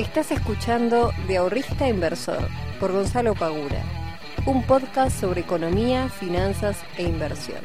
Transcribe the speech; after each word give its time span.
Estás 0.00 0.30
escuchando 0.30 1.12
De 1.28 1.36
Ahorrista 1.36 1.86
Inversor 1.86 2.48
por 2.80 2.90
Gonzalo 2.90 3.34
Pagura, 3.34 3.84
un 4.46 4.66
podcast 4.66 5.20
sobre 5.20 5.42
economía, 5.42 6.08
finanzas 6.08 6.78
e 6.96 7.02
inversión. 7.02 7.58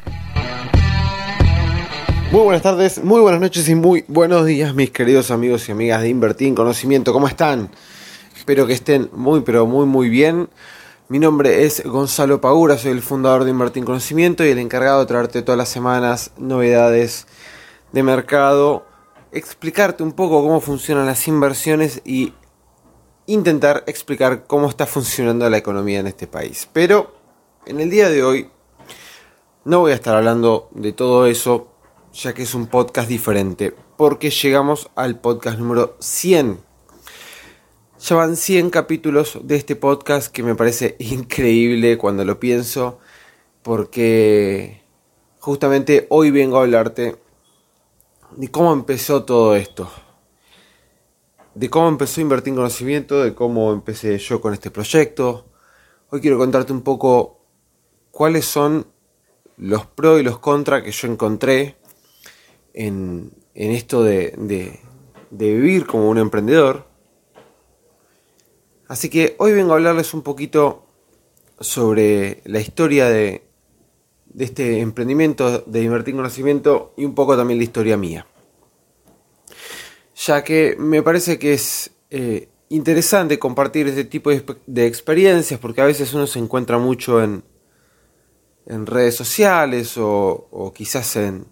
Muy 2.30 2.42
buenas 2.42 2.60
tardes, 2.60 3.02
muy 3.02 3.22
buenas 3.22 3.40
noches 3.40 3.66
y 3.70 3.74
muy 3.74 4.04
buenos 4.06 4.44
días 4.44 4.74
mis 4.74 4.90
queridos 4.90 5.30
amigos 5.30 5.66
y 5.66 5.72
amigas 5.72 6.02
de 6.02 6.10
Invertir 6.10 6.48
en 6.48 6.54
Conocimiento. 6.54 7.14
¿Cómo 7.14 7.26
están? 7.26 7.70
Espero 8.36 8.66
que 8.66 8.74
estén 8.74 9.08
muy 9.14 9.40
pero 9.40 9.66
muy 9.66 9.86
muy 9.86 10.10
bien. 10.10 10.50
Mi 11.08 11.18
nombre 11.18 11.64
es 11.64 11.82
Gonzalo 11.86 12.42
Pagura, 12.42 12.76
soy 12.76 12.90
el 12.90 13.00
fundador 13.00 13.44
de 13.44 13.50
Invertir 13.52 13.80
en 13.80 13.86
Conocimiento 13.86 14.44
y 14.44 14.50
el 14.50 14.58
encargado 14.58 15.00
de 15.00 15.06
traerte 15.06 15.40
todas 15.40 15.56
las 15.56 15.70
semanas 15.70 16.32
novedades 16.36 17.26
de 17.92 18.02
mercado 18.02 18.84
explicarte 19.36 20.02
un 20.02 20.12
poco 20.12 20.42
cómo 20.42 20.60
funcionan 20.60 21.04
las 21.04 21.28
inversiones 21.28 22.00
y 22.06 22.32
intentar 23.26 23.84
explicar 23.86 24.46
cómo 24.46 24.68
está 24.68 24.86
funcionando 24.86 25.48
la 25.50 25.58
economía 25.58 26.00
en 26.00 26.06
este 26.06 26.26
país. 26.26 26.68
Pero 26.72 27.14
en 27.66 27.80
el 27.80 27.90
día 27.90 28.08
de 28.08 28.22
hoy 28.22 28.48
no 29.64 29.80
voy 29.80 29.92
a 29.92 29.96
estar 29.96 30.16
hablando 30.16 30.70
de 30.72 30.92
todo 30.92 31.26
eso, 31.26 31.68
ya 32.14 32.32
que 32.32 32.44
es 32.44 32.54
un 32.54 32.66
podcast 32.68 33.08
diferente, 33.08 33.74
porque 33.98 34.30
llegamos 34.30 34.90
al 34.94 35.20
podcast 35.20 35.58
número 35.58 35.96
100. 36.00 36.58
Ya 37.98 38.16
van 38.16 38.36
100 38.36 38.70
capítulos 38.70 39.38
de 39.42 39.56
este 39.56 39.76
podcast 39.76 40.32
que 40.32 40.42
me 40.42 40.54
parece 40.54 40.96
increíble 41.00 41.98
cuando 41.98 42.24
lo 42.24 42.40
pienso, 42.40 43.00
porque 43.62 44.82
justamente 45.40 46.06
hoy 46.08 46.30
vengo 46.30 46.56
a 46.56 46.62
hablarte 46.62 47.16
de 48.36 48.50
cómo 48.50 48.72
empezó 48.72 49.24
todo 49.24 49.56
esto. 49.56 49.90
De 51.54 51.70
cómo 51.70 51.88
empezó 51.88 52.20
a 52.20 52.22
invertir 52.22 52.50
en 52.50 52.56
conocimiento, 52.56 53.22
de 53.22 53.34
cómo 53.34 53.72
empecé 53.72 54.18
yo 54.18 54.40
con 54.40 54.52
este 54.52 54.70
proyecto. 54.70 55.46
Hoy 56.10 56.20
quiero 56.20 56.36
contarte 56.36 56.72
un 56.72 56.82
poco 56.82 57.40
cuáles 58.10 58.44
son 58.44 58.86
los 59.56 59.86
pros 59.86 60.20
y 60.20 60.22
los 60.22 60.38
contras 60.38 60.82
que 60.82 60.92
yo 60.92 61.08
encontré 61.08 61.76
en, 62.74 63.32
esto 63.54 64.04
de, 64.04 64.34
de 64.36 65.54
vivir 65.54 65.86
como 65.86 66.10
un 66.10 66.18
emprendedor. 66.18 66.86
Así 68.86 69.08
que 69.08 69.34
hoy 69.38 69.52
vengo 69.52 69.72
a 69.72 69.76
hablarles 69.76 70.12
un 70.12 70.22
poquito 70.22 70.84
sobre 71.58 72.42
la 72.44 72.60
historia 72.60 73.08
de, 73.08 73.45
de 74.36 74.44
este 74.44 74.80
emprendimiento 74.80 75.60
de 75.60 75.82
invertir 75.82 76.12
en 76.12 76.18
conocimiento 76.18 76.92
y 76.98 77.06
un 77.06 77.14
poco 77.14 77.38
también 77.38 77.58
la 77.58 77.64
historia 77.64 77.96
mía. 77.96 78.26
Ya 80.14 80.44
que 80.44 80.76
me 80.78 81.02
parece 81.02 81.38
que 81.38 81.54
es 81.54 81.90
eh, 82.10 82.50
interesante 82.68 83.38
compartir 83.38 83.88
este 83.88 84.04
tipo 84.04 84.30
de, 84.30 84.86
experiencias 84.86 85.58
porque 85.58 85.80
a 85.80 85.86
veces 85.86 86.12
uno 86.12 86.26
se 86.26 86.38
encuentra 86.38 86.76
mucho 86.76 87.22
en, 87.22 87.44
en 88.66 88.84
redes 88.84 89.16
sociales 89.16 89.94
o, 89.96 90.70
quizás 90.74 91.16
en, 91.16 91.46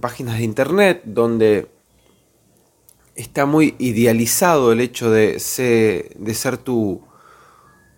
páginas 0.00 0.38
de 0.38 0.44
internet 0.44 1.02
donde 1.04 1.68
está 3.16 3.44
muy 3.44 3.74
idealizado 3.78 4.72
el 4.72 4.80
hecho 4.80 5.10
de 5.10 5.38
ser, 5.40 6.16
de 6.16 6.34
ser 6.34 6.56
tu, 6.56 7.02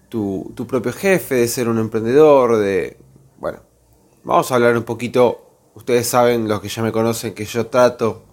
tu, 0.08 0.52
tu 0.56 0.66
propio 0.66 0.92
jefe, 0.92 1.36
de 1.36 1.46
ser 1.46 1.68
un 1.68 1.78
emprendedor, 1.78 2.56
de, 2.56 2.96
bueno, 3.38 3.69
Vamos 4.22 4.52
a 4.52 4.56
hablar 4.56 4.76
un 4.76 4.82
poquito, 4.82 5.50
ustedes 5.74 6.06
saben, 6.06 6.46
los 6.46 6.60
que 6.60 6.68
ya 6.68 6.82
me 6.82 6.92
conocen, 6.92 7.32
que 7.32 7.46
yo 7.46 7.68
trato 7.68 8.24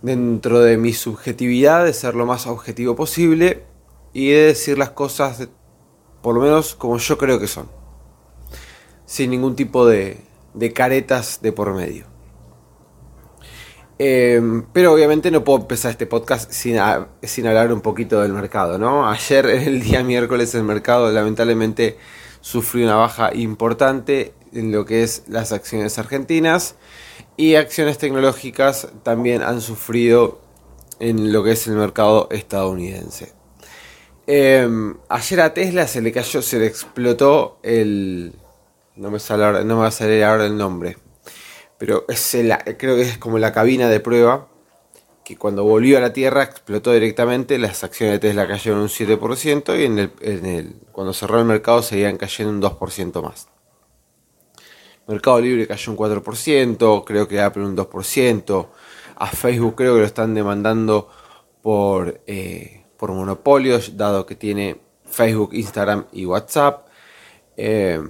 dentro 0.00 0.60
de 0.60 0.78
mi 0.78 0.94
subjetividad 0.94 1.84
de 1.84 1.92
ser 1.92 2.14
lo 2.14 2.24
más 2.24 2.46
objetivo 2.46 2.96
posible 2.96 3.64
y 4.14 4.30
de 4.30 4.44
decir 4.44 4.78
las 4.78 4.90
cosas 4.90 5.48
por 6.22 6.34
lo 6.34 6.40
menos 6.40 6.74
como 6.74 6.96
yo 6.96 7.18
creo 7.18 7.38
que 7.38 7.46
son, 7.46 7.68
sin 9.04 9.30
ningún 9.30 9.56
tipo 9.56 9.86
de, 9.86 10.18
caretas 10.74 11.40
de 11.42 11.52
por 11.52 11.74
medio. 11.74 12.06
Em, 13.98 14.64
pero 14.72 14.94
obviamente 14.94 15.30
no 15.30 15.44
puedo 15.44 15.60
empezar 15.60 15.90
este 15.90 16.06
podcast 16.06 16.50
sin, 16.52 16.78
sin 17.22 17.46
hablar 17.46 17.72
un 17.72 17.80
poquito 17.80 18.22
del 18.22 18.32
mercado, 18.32 18.78
¿no? 18.78 19.08
Ayer, 19.08 19.46
el 19.46 19.82
día 19.82 20.02
miércoles, 20.02 20.54
el 20.54 20.64
mercado 20.64 21.10
lamentablemente 21.12 21.98
sufrió 22.40 22.84
una 22.86 22.96
baja 22.96 23.34
importante 23.34 24.34
en 24.52 24.72
lo 24.72 24.84
que 24.84 25.02
es 25.02 25.24
las 25.28 25.52
acciones 25.52 25.98
argentinas 25.98 26.76
y 27.36 27.54
acciones 27.54 27.98
tecnológicas 27.98 28.88
también 29.02 29.42
han 29.42 29.60
sufrido 29.60 30.40
en 31.00 31.32
lo 31.32 31.44
que 31.44 31.52
es 31.52 31.66
el 31.66 31.74
mercado 31.74 32.28
estadounidense. 32.30 33.32
Em, 34.26 34.96
ayer 35.08 35.40
a 35.40 35.54
Tesla 35.54 35.86
se 35.86 36.02
le 36.02 36.12
cayó, 36.12 36.42
se 36.42 36.58
le 36.58 36.66
explotó 36.66 37.58
el... 37.62 38.34
No 38.96 39.10
me, 39.10 39.20
sale 39.20 39.64
no 39.64 39.76
me 39.76 39.82
va 39.82 39.86
a 39.86 39.92
salir 39.92 40.24
ahora 40.24 40.46
el 40.46 40.56
nombre. 40.56 40.98
Pero 41.78 42.04
es 42.08 42.36
creo 42.76 42.96
que 42.96 43.02
es 43.02 43.18
como 43.18 43.38
la 43.38 43.52
cabina 43.52 43.88
de 43.88 44.00
prueba. 44.00 44.48
Que 45.28 45.36
cuando 45.36 45.62
volvió 45.62 45.98
a 45.98 46.00
la 46.00 46.14
Tierra 46.14 46.42
explotó 46.42 46.90
directamente. 46.90 47.58
Las 47.58 47.84
acciones 47.84 48.14
de 48.14 48.28
Tesla 48.28 48.48
cayeron 48.48 48.80
un 48.80 48.88
7%. 48.88 49.78
Y 49.78 49.84
en 49.84 49.98
el, 49.98 50.76
cuando 50.90 51.12
cerró 51.12 51.38
el 51.38 51.44
mercado 51.44 51.82
seguían 51.82 52.16
cayendo 52.16 52.50
un 52.50 52.62
2% 52.62 53.22
más. 53.22 53.46
Mercado 55.06 55.38
Libre 55.38 55.66
cayó 55.66 55.92
un 55.92 55.98
4%, 55.98 57.04
creo 57.04 57.28
que 57.28 57.40
Apple 57.42 57.64
un 57.64 57.76
2%, 57.76 58.68
a 59.16 59.26
Facebook 59.26 59.74
creo 59.74 59.94
que 59.94 60.00
lo 60.00 60.06
están 60.06 60.34
demandando 60.34 61.10
por, 61.60 62.22
eh, 62.26 62.84
por 62.96 63.12
monopolios, 63.12 63.98
dado 63.98 64.24
que 64.24 64.34
tiene 64.34 64.80
Facebook, 65.04 65.50
Instagram 65.52 66.06
y 66.12 66.24
WhatsApp, 66.24 66.88
eh, 67.54 68.02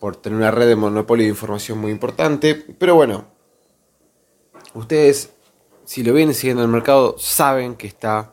por 0.00 0.16
tener 0.16 0.36
una 0.36 0.50
red 0.50 0.66
de 0.66 0.76
monopolio 0.76 1.24
de 1.24 1.30
información 1.30 1.78
muy 1.78 1.92
importante. 1.92 2.54
Pero 2.54 2.96
bueno, 2.96 3.26
ustedes, 4.74 5.32
si 5.90 6.04
lo 6.04 6.12
vienen 6.12 6.36
siguiendo 6.36 6.62
el 6.62 6.68
mercado, 6.68 7.16
saben 7.18 7.74
que 7.74 7.88
está, 7.88 8.32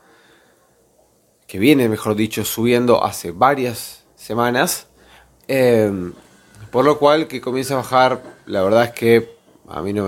que 1.48 1.58
viene, 1.58 1.90
mejor 1.90 2.14
dicho, 2.14 2.46
subiendo 2.46 3.04
hace 3.04 3.32
varias 3.32 4.04
semanas. 4.16 4.86
Eh, 5.48 6.12
por 6.70 6.86
lo 6.86 7.00
cual 7.00 7.28
que 7.28 7.42
comienza 7.42 7.74
a 7.74 7.78
bajar, 7.78 8.22
la 8.46 8.62
verdad 8.62 8.84
es 8.84 8.92
que 8.92 9.38
a 9.68 9.82
mí 9.82 9.92
no 9.92 10.06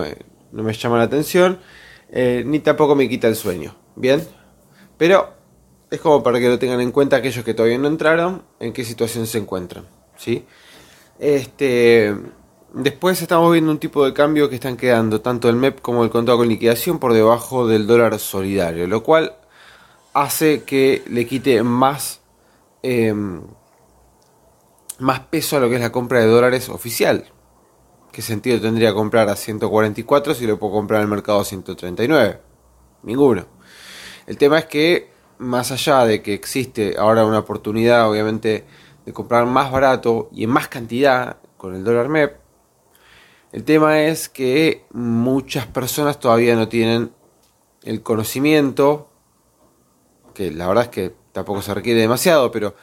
me, 0.52 0.74
llama 0.74 1.00
la 1.00 1.06
atención, 1.06 1.58
eh, 2.12 2.44
ni 2.46 2.59
tampoco 2.59 2.94
me 2.94 3.09
quita 3.09 3.28
el 3.28 3.36
sueño. 3.36 3.76
Bien, 3.96 4.22
pero 4.96 5.34
es 5.90 6.00
como 6.02 6.22
para 6.22 6.40
que 6.40 6.50
lo 6.50 6.59
tengan 6.59 6.82
en 6.82 6.92
cuenta 6.92 7.16
aquellos 7.16 7.44
que 7.44 7.56
todavía 7.56 7.80
no 7.80 7.88
entraron, 7.88 8.44
en 8.59 8.74
qué 8.74 8.84
situación 8.84 9.26
se 9.26 9.40
encuentran. 9.40 9.88
¿sí? 10.18 10.46
Este, 11.18 12.16
después 12.74 13.22
estamos 13.22 13.52
viendo 13.52 13.72
un 13.72 13.80
tipo 13.80 14.06
de 14.06 14.13
cambio 14.13 14.50
que 14.50 14.56
están 14.56 14.78
quedando 14.78 15.22
tanto 15.22 15.50
el 15.50 15.56
MEP 15.56 15.81
como 15.81 16.03
el 16.03 16.09
contado 16.09 16.38
con 16.38 16.47
liquidación 16.47 17.00
por 17.00 17.13
debajo 17.13 17.68
del 17.68 17.88
dólar 17.88 18.19
solidario, 18.19 18.88
lo 18.88 19.03
cual 19.03 19.35
hace 20.13 20.63
que 20.63 21.03
le 21.08 21.25
quite 21.25 21.63
más 21.63 22.22
em, 22.81 23.41
más 25.00 25.22
peso 25.22 25.58
a 25.58 25.59
lo 25.59 25.69
que 25.69 25.75
es 25.75 25.81
la 25.81 25.91
compra 25.91 26.19
de 26.19 26.28
dólares 26.28 26.69
oficial. 26.69 27.25
¿Qué 28.12 28.22
sentido 28.22 28.59
tendría 28.59 28.94
comprar 28.94 29.29
a 29.29 29.35
144 29.35 30.34
si 30.34 30.46
lo 30.46 30.59
puedo 30.59 30.74
comprar 30.74 31.00
en 31.00 31.06
el 31.06 31.09
mercado 31.09 31.40
a 31.40 31.46
139? 31.46 32.40
Ninguno. 33.03 33.46
El 34.28 34.38
tema 34.38 34.59
es 34.59 34.66
que, 34.66 35.12
más 35.38 35.72
allá 35.72 36.06
de 36.06 36.22
que 36.22 36.34
existe 36.34 36.96
ahora 36.97 37.25
una 37.25 37.40
oportunidad, 37.40 38.09
obviamente, 38.09 38.66
de 39.06 39.13
comprar 39.13 39.46
más 39.46 39.72
barato 39.72 40.29
y 40.34 40.44
en 40.44 40.50
más 40.50 40.68
cantidad 40.68 41.38
con 41.58 41.75
el 41.75 41.84
dólar 41.84 42.09
MEP, 42.09 42.39
el 43.52 43.64
tema 43.64 44.02
es 44.04 44.30
que 44.30 44.86
muchas 44.92 45.66
personas 45.66 46.20
todavía 46.20 46.56
no 46.56 46.68
tienen 46.68 47.12
el 47.84 48.03
conocimiento, 48.03 49.09
que 50.34 50.52
la 50.52 50.68
verdad 50.68 50.85
es 50.85 50.90
que 50.90 51.16
tampoco 51.32 51.62
se 51.62 51.73
requiere 51.73 52.02
demasiado, 52.02 52.52
pero 52.52 52.76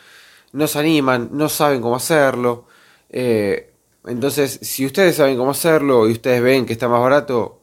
no 0.53 0.67
se 0.67 0.79
animan, 0.79 1.31
no 1.33 1.49
saben 1.49 1.81
cómo 1.81 1.97
hacerlo. 1.97 2.67
Eh, 3.11 3.73
entonces, 4.07 4.59
si 4.63 4.87
ustedes 4.87 5.17
saben 5.17 5.37
cómo 5.37 5.53
hacerlo 5.53 6.09
y 6.09 6.13
ustedes 6.13 6.43
ven 6.43 6.67
que 6.67 6.73
está 6.73 6.89
más 6.89 7.01
barato, 7.01 7.63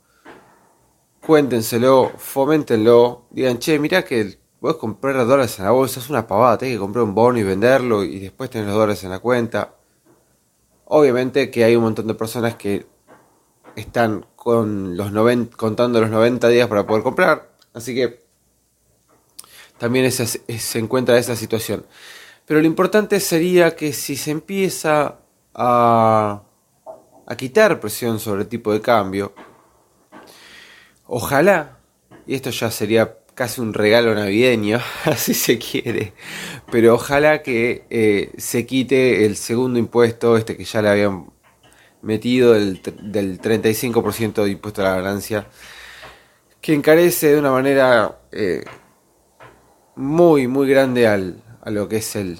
cuéntenselo, 1.25 2.11
foméntenlo, 2.17 3.25
digan, 3.31 3.59
che, 3.59 3.79
mirá 3.79 4.03
que 4.03 4.39
puedes 4.59 4.77
comprar 4.77 5.15
dólares 5.25 5.59
en 5.59 5.65
la 5.65 5.71
bolsa, 5.71 5.99
es 5.99 6.09
una 6.09 6.25
pavada, 6.25 6.57
tenés 6.57 6.75
que 6.75 6.79
comprar 6.79 7.03
un 7.03 7.13
bono 7.13 7.37
y 7.37 7.43
venderlo 7.43 8.03
y 8.03 8.19
después 8.19 8.49
tener 8.49 8.67
los 8.67 8.75
dólares 8.75 9.03
en 9.03 9.09
la 9.09 9.19
cuenta. 9.19 9.75
Obviamente 10.85 11.49
que 11.51 11.63
hay 11.63 11.75
un 11.75 11.83
montón 11.83 12.07
de 12.07 12.13
personas 12.13 12.55
que 12.55 12.92
están 13.75 14.25
con 14.35 14.97
los 14.97 15.11
contando 15.55 16.01
los 16.01 16.09
90 16.09 16.47
días 16.49 16.67
para 16.67 16.85
poder 16.85 17.03
comprar, 17.03 17.49
así 17.73 17.95
que 17.95 18.23
también 19.77 20.11
se 20.11 20.79
encuentra 20.79 21.17
esa 21.17 21.35
situación. 21.35 21.85
Pero 22.45 22.59
lo 22.59 22.67
importante 22.67 23.19
sería 23.19 23.75
que 23.75 23.93
si 23.93 24.15
se 24.15 24.31
empieza 24.31 25.19
a, 25.53 26.43
a 27.25 27.37
quitar 27.37 27.79
presión 27.79 28.19
sobre 28.19 28.41
el 28.43 28.47
tipo 28.47 28.73
de 28.73 28.81
cambio, 28.81 29.33
ojalá, 31.05 31.79
y 32.27 32.35
esto 32.35 32.49
ya 32.49 32.69
sería 32.69 33.17
casi 33.33 33.61
un 33.61 33.73
regalo 33.73 34.13
navideño, 34.13 34.79
así 35.05 35.33
se 35.33 35.57
quiere. 35.57 36.13
Pero 36.71 36.95
ojalá 36.95 37.41
que 37.43 37.85
eh, 37.89 38.31
se 38.37 38.65
quite 38.65 39.25
el 39.25 39.35
segundo 39.35 39.79
impuesto, 39.79 40.37
este 40.37 40.57
que 40.57 40.65
ya 40.65 40.81
le 40.81 40.89
habían 40.89 41.32
metido 42.03 42.53
del, 42.53 42.81
del 43.01 43.41
35% 43.41 44.43
de 44.43 44.51
impuesto 44.51 44.81
a 44.81 44.85
la 44.85 44.95
ganancia, 44.97 45.47
que 46.61 46.73
encarece 46.73 47.33
de 47.33 47.39
una 47.39 47.51
manera 47.51 48.19
eh, 48.31 48.63
muy, 49.95 50.47
muy 50.47 50.69
grande 50.69 51.07
al, 51.07 51.41
a 51.61 51.71
lo 51.71 51.87
que 51.87 51.97
es 51.97 52.15
el, 52.15 52.39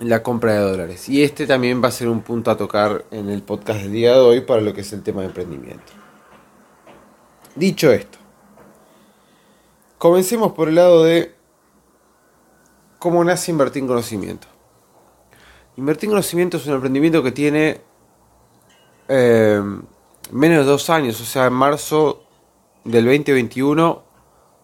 la 0.00 0.22
compra 0.22 0.54
de 0.54 0.60
dólares. 0.60 1.08
Y 1.08 1.22
este 1.22 1.46
también 1.46 1.82
va 1.82 1.88
a 1.88 1.92
ser 1.92 2.08
un 2.08 2.22
punto 2.22 2.50
a 2.50 2.56
tocar 2.56 3.04
en 3.10 3.28
el 3.28 3.42
podcast 3.42 3.80
del 3.82 3.92
día 3.92 4.12
de 4.12 4.20
hoy 4.20 4.40
para 4.40 4.60
lo 4.60 4.72
que 4.72 4.80
es 4.80 4.92
el 4.92 5.02
tema 5.02 5.20
de 5.20 5.28
emprendimiento. 5.28 5.92
Dicho 7.54 7.92
esto, 7.92 8.18
comencemos 9.98 10.52
por 10.52 10.68
el 10.68 10.76
lado 10.76 11.04
de 11.04 11.34
cómo 12.98 13.22
nace 13.22 13.50
invertir 13.50 13.82
en 13.82 13.88
conocimiento. 13.88 14.46
Invertir 15.76 16.08
en 16.08 16.12
conocimiento 16.12 16.56
es 16.56 16.66
un 16.66 16.74
emprendimiento 16.74 17.22
que 17.22 17.32
tiene 17.32 17.87
eh, 19.08 19.62
menos 20.30 20.58
de 20.58 20.70
dos 20.70 20.90
años, 20.90 21.20
o 21.20 21.24
sea, 21.24 21.46
en 21.46 21.54
marzo 21.54 22.24
del 22.84 23.04
2021 23.04 24.02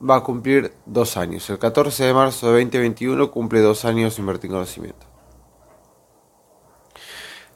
va 0.09 0.17
a 0.17 0.21
cumplir 0.23 0.73
dos 0.87 1.17
años. 1.17 1.49
El 1.51 1.59
14 1.59 2.05
de 2.05 2.15
marzo 2.15 2.53
de 2.53 2.65
2021 2.65 3.31
cumple 3.31 3.61
dos 3.61 3.85
años 3.85 4.19
invertir 4.19 4.51
en 4.51 4.57
conocimiento. 4.57 5.07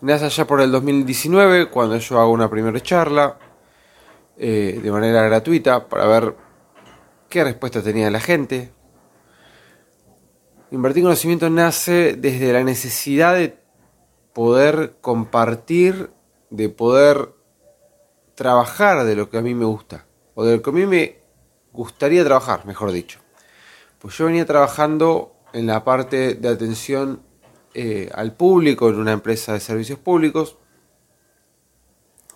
Nace 0.01 0.27
allá 0.27 0.47
por 0.47 0.61
el 0.61 0.71
2019, 0.71 1.71
cuando 1.71 1.99
yo 1.99 2.21
hago 2.21 2.31
una 2.31 2.49
primera 2.49 2.81
charla 2.81 3.37
eh, 4.37 4.79
de 4.81 4.93
manera 4.93 5.23
gratuita 5.23 5.89
para 5.89 6.07
ver 6.07 6.37
qué 7.29 7.43
respuesta 7.43 7.83
tenía 7.83 8.09
la 8.11 8.21
gente. 8.21 8.73
Invertir 10.71 11.01
en 11.01 11.07
conocimiento 11.07 11.51
nace 11.51 12.15
desde 12.15 12.53
la 12.53 12.63
necesidad 12.63 13.35
de 13.35 13.59
poder 14.33 14.99
compartir, 15.01 16.11
de 16.51 16.69
poder 16.69 17.31
trabajar 18.35 19.05
de 19.05 19.17
lo 19.17 19.31
que 19.31 19.39
a 19.39 19.43
mí 19.43 19.55
me 19.55 19.65
gusta, 19.65 20.07
o 20.35 20.45
de 20.45 20.57
lo 20.57 20.63
que 20.63 20.71
a 20.71 20.73
mí 20.73 20.87
me 20.87 21.19
gustaría 21.73 22.25
trabajar, 22.25 22.67
mejor 22.67 22.93
dicho. 22.93 23.21
Pues 23.99 24.17
yo 24.17 24.27
venía 24.27 24.47
trabajando 24.47 25.35
en 25.53 25.67
la 25.67 25.85
parte 25.85 26.35
de 26.35 26.49
atención 26.49 27.23
eh, 27.75 28.11
al 28.15 28.33
público 28.33 28.89
en 28.89 28.97
una 28.97 29.13
empresa 29.13 29.53
de 29.53 29.61
servicios 29.61 29.99
públicos 29.99 30.57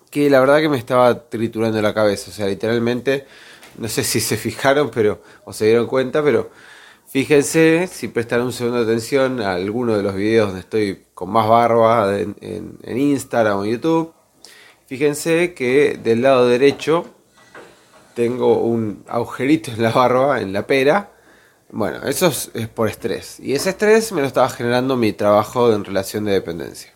que 0.09 0.29
la 0.29 0.39
verdad 0.39 0.59
que 0.59 0.69
me 0.69 0.77
estaba 0.77 1.27
triturando 1.27 1.81
la 1.81 1.93
cabeza, 1.93 2.29
o 2.29 2.33
sea, 2.33 2.47
literalmente, 2.47 3.25
no 3.77 3.87
sé 3.87 4.03
si 4.03 4.19
se 4.19 4.37
fijaron 4.37 4.91
pero 4.91 5.21
o 5.43 5.53
se 5.53 5.65
dieron 5.65 5.87
cuenta, 5.87 6.23
pero 6.23 6.51
fíjense 7.13 7.87
si 7.87 8.09
prestaron 8.09 8.47
un 8.47 8.51
segundo 8.51 8.79
atención 8.79 9.41
a 9.41 9.53
alguno 9.53 9.95
de 9.95 10.03
los 10.03 10.15
videos 10.15 10.47
donde 10.47 10.59
estoy 10.59 11.05
con 11.13 11.29
más 11.29 11.47
barba 11.47 12.19
en, 12.19 12.35
en 12.41 12.97
Instagram 12.97 13.59
o 13.59 13.65
YouTube. 13.65 14.13
Fíjense 14.87 15.53
que 15.53 15.97
del 16.03 16.21
lado 16.21 16.47
derecho 16.47 17.05
tengo 18.15 18.59
un 18.59 19.05
agujerito 19.07 19.71
en 19.71 19.81
la 19.81 19.91
barba, 19.91 20.41
en 20.41 20.51
la 20.51 20.67
pera, 20.67 21.13
bueno, 21.75 22.03
eso 22.03 22.27
es, 22.27 22.51
por 22.67 22.87
estrés. 22.87 23.39
Y 23.39 23.55
ese 23.55 23.71
estrés 23.71 24.11
me 24.11 24.21
lo 24.21 24.27
estaba 24.27 24.47
generando 24.47 24.95
mi 24.95 25.11
trabajo 25.11 25.73
en 25.73 25.83
relación 25.83 26.23
de 26.23 26.31
dependencia. 26.31 26.93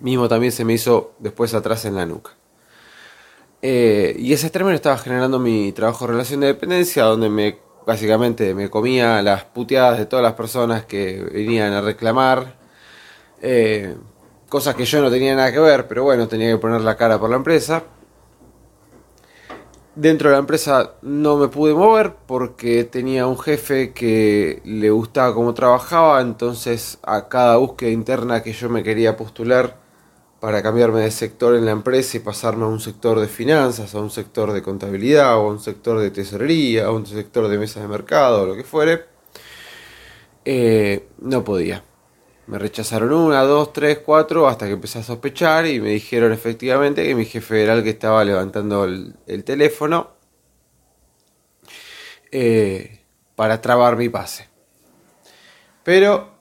Mismo 0.00 0.28
también 0.28 0.50
se 0.50 0.64
me 0.64 0.72
hizo 0.72 1.14
después 1.20 1.54
atrás 1.54 1.84
en 1.84 1.94
la 1.94 2.04
nuca. 2.04 2.32
Eh, 3.62 4.16
y 4.18 4.32
ese 4.32 4.46
estrés 4.46 4.64
me 4.64 4.72
lo 4.72 4.76
estaba 4.76 4.98
generando 4.98 5.38
mi 5.38 5.70
trabajo 5.70 6.06
en 6.06 6.10
relación 6.10 6.40
de 6.40 6.48
dependencia, 6.48 7.04
donde 7.04 7.28
me 7.28 7.58
básicamente 7.88 8.54
me 8.54 8.68
comía 8.68 9.22
las 9.22 9.44
puteadas 9.44 9.96
de 9.96 10.04
todas 10.04 10.22
las 10.22 10.34
personas 10.34 10.84
que 10.84 11.26
venían 11.32 11.72
a 11.72 11.80
reclamar. 11.80 12.58
Eh, 13.40 13.96
cosas 14.46 14.74
que 14.74 14.84
yo 14.84 15.00
no 15.00 15.10
tenía 15.10 15.34
nada 15.34 15.50
que 15.50 15.58
ver, 15.58 15.88
pero 15.88 16.04
bueno, 16.04 16.28
tenía 16.28 16.50
que 16.50 16.58
poner 16.58 16.82
la 16.82 16.98
cara 16.98 17.18
por 17.18 17.30
la 17.30 17.36
empresa. 17.36 17.84
Dentro 19.94 20.28
de 20.28 20.34
la 20.34 20.40
empresa 20.40 20.96
no 21.00 21.38
me 21.38 21.48
pude 21.48 21.72
mover 21.72 22.14
porque 22.26 22.84
tenía 22.84 23.26
un 23.26 23.38
jefe 23.38 23.94
que 23.94 24.60
le 24.66 24.90
gustaba 24.90 25.32
cómo 25.32 25.54
trabajaba, 25.54 26.20
entonces 26.20 26.98
a 27.02 27.28
cada 27.28 27.56
búsqueda 27.56 27.88
interna 27.88 28.42
que 28.42 28.52
yo 28.52 28.68
me 28.68 28.82
quería 28.82 29.16
postular 29.16 29.78
para 30.40 30.62
cambiarme 30.62 31.00
de 31.00 31.10
sector 31.10 31.56
en 31.56 31.64
la 31.64 31.72
empresa 31.72 32.16
y 32.16 32.20
pasarme 32.20 32.64
a 32.64 32.68
un 32.68 32.80
sector 32.80 33.18
de 33.18 33.26
finanzas, 33.26 33.94
a 33.94 34.00
un 34.00 34.10
sector 34.10 34.52
de 34.52 34.62
contabilidad, 34.62 35.36
o 35.36 35.48
a 35.48 35.50
un 35.50 35.60
sector 35.60 35.98
de 35.98 36.10
tesorería, 36.10 36.86
a 36.86 36.92
un 36.92 37.06
sector 37.06 37.48
de 37.48 37.58
mesas 37.58 37.82
de 37.82 37.88
mercado, 37.88 38.42
o 38.42 38.46
lo 38.46 38.54
que 38.54 38.64
fuere, 38.64 39.04
eh, 40.44 41.08
no 41.20 41.42
podía. 41.44 41.82
Me 42.46 42.58
rechazaron 42.58 43.12
una, 43.12 43.42
dos, 43.42 43.72
tres, 43.72 43.98
cuatro, 43.98 44.48
hasta 44.48 44.66
que 44.66 44.72
empecé 44.72 45.00
a 45.00 45.02
sospechar 45.02 45.66
y 45.66 45.80
me 45.80 45.90
dijeron 45.90 46.32
efectivamente 46.32 47.04
que 47.04 47.14
mi 47.14 47.26
jefe 47.26 47.62
era 47.62 47.74
el 47.74 47.82
que 47.82 47.90
estaba 47.90 48.24
levantando 48.24 48.84
el, 48.84 49.44
teléfono 49.44 50.12
eh, 52.30 53.04
para 53.34 53.60
trabar 53.60 53.96
mi 53.96 54.08
pase. 54.08 54.48
Pero, 55.82 56.37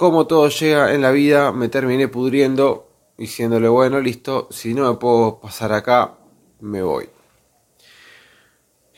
como 0.00 0.26
todo 0.26 0.48
llega 0.48 0.94
en 0.94 1.02
la 1.02 1.10
vida, 1.10 1.52
me 1.52 1.68
terminé 1.68 2.08
pudriendo, 2.08 2.88
diciéndole, 3.18 3.68
bueno, 3.68 4.00
listo, 4.00 4.48
si 4.50 4.72
no 4.72 4.90
me 4.90 4.98
puedo 4.98 5.40
pasar 5.40 5.74
acá, 5.74 6.14
me 6.60 6.80
voy. 6.80 7.10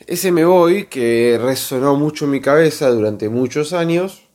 Ese 0.07 0.31
me 0.31 0.45
voy, 0.45 0.85
que 0.85 1.37
resonó 1.43 1.97
mucho 1.97 2.23
en 2.23 2.31
mi 2.31 2.39
cabeza 2.39 2.89
durante 2.89 3.27
muchos 3.27 3.73
años, 3.73 4.29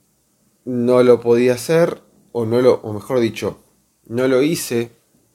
no 0.67 1.03
lo 1.03 1.21
podía 1.21 1.55
hacer, 1.55 2.03
o, 2.33 2.45
no 2.45 2.61
lo, 2.61 2.75
o 2.83 2.93
mejor 2.93 3.21
dicho, 3.21 3.61
no 4.05 4.29
lo 4.29 4.43
hice 4.43 4.91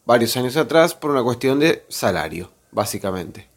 varios 0.06 0.38
años 0.38 0.56
atrás 0.56 0.94
por 0.94 1.10
una 1.10 1.24
cuestión 1.24 1.60
de 1.60 1.84
salario, 1.90 2.52
básicamente. 2.72 3.50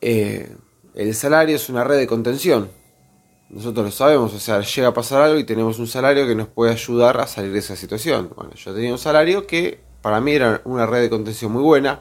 Eh, 0.00 0.54
el 0.94 1.12
salario 1.16 1.56
es 1.56 1.68
una 1.68 1.82
red 1.82 1.96
de 1.96 2.06
contención. 2.06 2.70
Nosotros 3.52 3.84
lo 3.84 3.92
sabemos, 3.92 4.32
o 4.32 4.40
sea, 4.40 4.62
llega 4.62 4.88
a 4.88 4.94
pasar 4.94 5.20
algo 5.20 5.38
y 5.38 5.44
tenemos 5.44 5.78
un 5.78 5.86
salario 5.86 6.26
que 6.26 6.34
nos 6.34 6.48
puede 6.48 6.72
ayudar 6.72 7.20
a 7.20 7.26
salir 7.26 7.52
de 7.52 7.58
esa 7.58 7.76
situación. 7.76 8.30
Bueno, 8.34 8.54
yo 8.54 8.72
tenía 8.72 8.90
un 8.90 8.98
salario 8.98 9.46
que 9.46 9.78
para 10.00 10.22
mí 10.22 10.32
era 10.32 10.62
una 10.64 10.86
red 10.86 11.02
de 11.02 11.10
contención 11.10 11.52
muy 11.52 11.62
buena, 11.62 12.00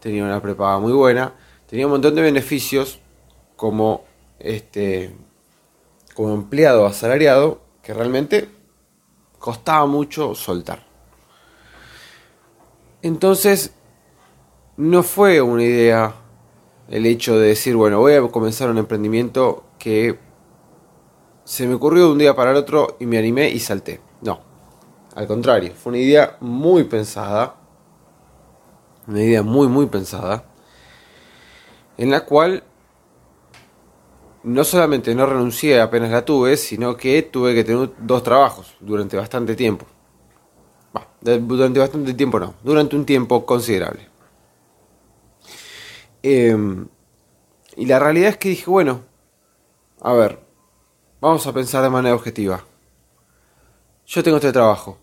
tenía 0.00 0.24
una 0.24 0.40
prepaga 0.40 0.78
muy 0.78 0.94
buena, 0.94 1.34
tenía 1.68 1.84
un 1.84 1.92
montón 1.92 2.14
de 2.14 2.22
beneficios 2.22 2.98
como 3.56 4.04
este 4.38 5.14
como 6.14 6.32
empleado 6.32 6.86
asalariado 6.86 7.60
que 7.82 7.92
realmente 7.92 8.48
costaba 9.38 9.84
mucho 9.84 10.34
soltar. 10.34 10.86
Entonces, 13.02 13.74
no 14.78 15.02
fue 15.02 15.42
una 15.42 15.62
idea 15.62 16.14
el 16.88 17.04
hecho 17.04 17.38
de 17.38 17.48
decir, 17.48 17.76
bueno, 17.76 18.00
voy 18.00 18.14
a 18.14 18.22
comenzar 18.28 18.70
un 18.70 18.78
emprendimiento 18.78 19.64
que 19.78 20.18
se 21.46 21.64
me 21.68 21.74
ocurrió 21.74 22.06
de 22.06 22.12
un 22.12 22.18
día 22.18 22.34
para 22.34 22.50
el 22.50 22.56
otro 22.56 22.96
y 22.98 23.06
me 23.06 23.18
animé 23.18 23.48
y 23.48 23.60
salté. 23.60 24.00
No, 24.20 24.40
al 25.14 25.28
contrario, 25.28 25.72
fue 25.76 25.90
una 25.90 25.98
idea 25.98 26.36
muy 26.40 26.84
pensada, 26.84 27.54
una 29.06 29.22
idea 29.22 29.44
muy, 29.44 29.68
muy 29.68 29.86
pensada, 29.86 30.44
en 31.96 32.10
la 32.10 32.24
cual 32.24 32.64
no 34.42 34.64
solamente 34.64 35.14
no 35.14 35.24
renuncié 35.24 35.80
apenas 35.80 36.10
la 36.10 36.24
tuve, 36.24 36.56
sino 36.56 36.96
que 36.96 37.22
tuve 37.22 37.54
que 37.54 37.62
tener 37.62 37.92
dos 37.98 38.24
trabajos 38.24 38.74
durante 38.80 39.16
bastante 39.16 39.54
tiempo. 39.54 39.86
durante 41.20 41.78
bastante 41.78 42.14
tiempo 42.14 42.40
no, 42.40 42.54
durante 42.64 42.96
un 42.96 43.04
tiempo 43.06 43.46
considerable. 43.46 44.08
Em, 46.24 46.88
y 47.76 47.86
la 47.86 48.00
realidad 48.00 48.30
es 48.30 48.36
que 48.36 48.48
dije, 48.48 48.68
bueno, 48.68 49.02
a 50.00 50.12
ver, 50.12 50.45
vamos 51.20 51.46
a 51.46 51.52
pensar 51.52 51.82
de 51.82 51.90
manera 51.90 52.14
objetiva. 52.14 52.64
Yo 54.06 54.22
tengo 54.22 54.36
este 54.36 54.52
trabajo, 54.52 54.98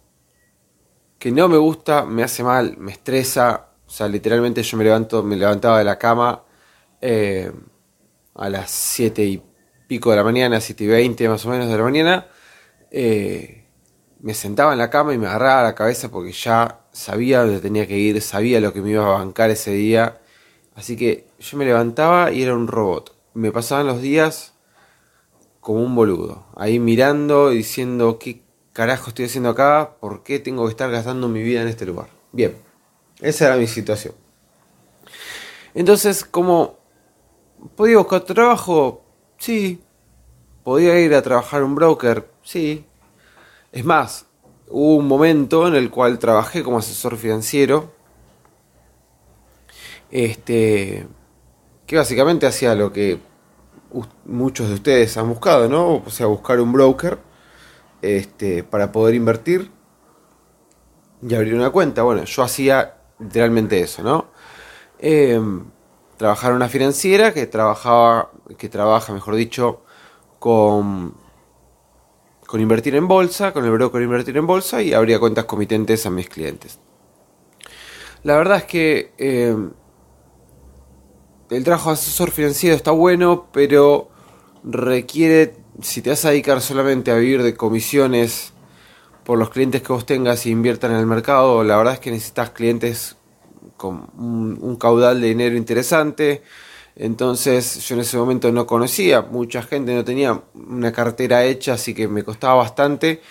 que 1.19 1.31
no 1.31 1.47
me 1.47 1.57
gusta, 1.57 2.05
me 2.05 2.23
hace 2.23 2.43
mal, 2.43 2.77
me 2.77 2.91
estresa, 2.91 3.69
o 3.85 3.89
sea, 3.89 4.07
literalmente 4.07 4.63
yo 4.63 4.77
me 4.77 4.83
levanto, 4.83 5.23
me 5.23 5.35
levantaba 5.35 5.79
de 5.79 5.83
la 5.83 5.97
cama. 5.97 6.43
Eh, 7.01 7.51
a 8.35 8.49
las 8.49 8.71
7 8.71 9.23
y 9.23 9.43
pico 9.87 10.09
de 10.11 10.17
la 10.17 10.23
mañana, 10.23 10.59
7 10.59 10.83
y 10.83 10.87
20 10.87 11.29
más 11.29 11.45
o 11.45 11.49
menos 11.49 11.67
de 11.67 11.77
la 11.77 11.83
mañana, 11.83 12.27
eh, 12.91 13.65
me 14.19 14.33
sentaba 14.33 14.73
en 14.73 14.79
la 14.79 14.89
cama 14.89 15.13
y 15.13 15.17
me 15.17 15.27
agarraba 15.27 15.63
la 15.63 15.75
cabeza 15.75 16.09
porque 16.09 16.31
ya 16.31 16.79
sabía 16.91 17.41
dónde 17.41 17.59
tenía 17.59 17.87
que 17.87 17.97
ir, 17.97 18.21
sabía 18.21 18.61
lo 18.61 18.73
que 18.73 18.81
me 18.81 18.91
iba 18.91 19.05
a 19.05 19.17
bancar 19.17 19.49
ese 19.49 19.71
día. 19.71 20.21
Así 20.75 20.95
que 20.95 21.27
yo 21.39 21.57
me 21.57 21.65
levantaba 21.65 22.31
y 22.31 22.43
era 22.43 22.55
un 22.55 22.67
robot. 22.67 23.15
Me 23.33 23.51
pasaban 23.51 23.87
los 23.87 24.01
días 24.01 24.52
como 25.63 25.81
un 25.81 25.95
boludo, 25.95 26.45
ahí 26.55 26.77
mirando 26.77 27.51
y 27.51 27.57
diciendo 27.57 28.19
qué 28.19 28.43
carajo 28.73 29.09
estoy 29.09 29.25
haciendo 29.25 29.49
acá, 29.49 29.95
por 29.99 30.21
qué 30.21 30.37
tengo 30.39 30.65
que 30.65 30.71
estar 30.71 30.91
gastando 30.91 31.27
mi 31.27 31.41
vida 31.41 31.63
en 31.63 31.67
este 31.67 31.87
lugar. 31.87 32.09
Bien, 32.31 32.55
esa 33.21 33.47
era 33.47 33.57
mi 33.57 33.65
situación. 33.65 34.13
Entonces, 35.73 36.23
como 36.23 36.83
¿Podía 37.75 37.97
buscar 37.97 38.21
trabajo? 38.21 39.03
Sí. 39.37 39.81
¿Podía 40.63 40.99
ir 40.99 41.13
a 41.15 41.21
trabajar 41.21 41.63
un 41.63 41.75
broker? 41.75 42.29
Sí. 42.43 42.85
Es 43.71 43.85
más, 43.85 44.25
hubo 44.69 44.97
un 44.97 45.07
momento 45.07 45.67
en 45.67 45.75
el 45.75 45.89
cual 45.89 46.19
trabajé 46.19 46.61
como 46.61 46.77
asesor 46.77 47.17
financiero. 47.17 47.91
Este. 50.11 51.07
Que 51.87 51.97
básicamente 51.97 52.45
hacía 52.45 52.75
lo 52.75 52.91
que 52.91 53.19
muchos 54.25 54.69
de 54.69 54.75
ustedes 54.75 55.17
han 55.17 55.29
buscado, 55.29 55.69
¿no? 55.69 56.03
O 56.05 56.09
sea, 56.09 56.25
buscar 56.27 56.59
un 56.59 56.71
broker 56.71 57.19
este, 58.01 58.63
para 58.63 58.91
poder 58.91 59.15
invertir 59.15 59.71
y 61.21 61.33
abrir 61.35 61.55
una 61.55 61.69
cuenta. 61.69 62.03
Bueno, 62.03 62.23
yo 62.23 62.43
hacía 62.43 62.95
literalmente 63.19 63.79
eso, 63.79 64.03
¿no? 64.03 64.27
Eh, 64.99 65.39
trabajar 66.17 66.51
en 66.51 66.57
una 66.57 66.69
financiera 66.69 67.33
que 67.33 67.47
trabajaba, 67.47 68.31
que 68.57 68.69
trabaja, 68.69 69.13
mejor 69.13 69.35
dicho, 69.35 69.83
con, 70.39 71.15
con 72.45 72.61
invertir 72.61 72.95
en 72.95 73.07
bolsa, 73.07 73.53
con 73.53 73.65
el 73.65 73.71
broker 73.71 74.01
invertir 74.01 74.37
en 74.37 74.47
bolsa 74.47 74.81
y 74.81 74.93
abría 74.93 75.19
cuentas 75.19 75.45
comitentes 75.45 76.05
a 76.05 76.09
mis 76.09 76.29
clientes. 76.29 76.79
La 78.23 78.37
verdad 78.37 78.57
es 78.57 78.63
que 78.63 79.13
eh, 79.17 79.55
el 81.49 81.63
trabajo 81.63 81.89
de 81.89 81.93
asesor 81.93 82.31
financiero 82.31 82.75
está 82.75 82.91
bueno, 82.91 83.47
pero 83.51 84.09
requiere, 84.63 85.55
si 85.81 86.01
te 86.01 86.09
vas 86.09 86.25
a 86.25 86.29
dedicar 86.29 86.61
solamente 86.61 87.11
a 87.11 87.15
vivir 87.15 87.43
de 87.43 87.55
comisiones 87.55 88.53
por 89.23 89.37
los 89.37 89.49
clientes 89.49 89.81
que 89.81 89.93
vos 89.93 90.05
tengas 90.05 90.45
y 90.45 90.51
inviertan 90.51 90.91
en 90.91 90.97
el 90.97 91.05
mercado, 91.05 91.63
la 91.63 91.77
verdad 91.77 91.93
es 91.93 91.99
que 91.99 92.11
necesitas 92.11 92.51
clientes 92.51 93.15
con 93.77 94.09
un, 94.17 94.75
caudal 94.77 95.21
de 95.21 95.27
dinero 95.27 95.55
interesante. 95.55 96.43
Entonces 96.95 97.85
yo 97.87 97.95
en 97.95 98.01
ese 98.01 98.17
momento 98.17 98.51
no 98.51 98.67
conocía, 98.67 99.21
mucha 99.21 99.63
gente 99.63 99.95
no 99.95 100.03
tenía 100.03 100.41
una 100.53 100.91
cartera 100.91 101.43
hecha, 101.43 101.73
así 101.73 101.93
que 101.93 102.07
me 102.07 102.23
costaba 102.23 102.55
bastante. 102.55 103.21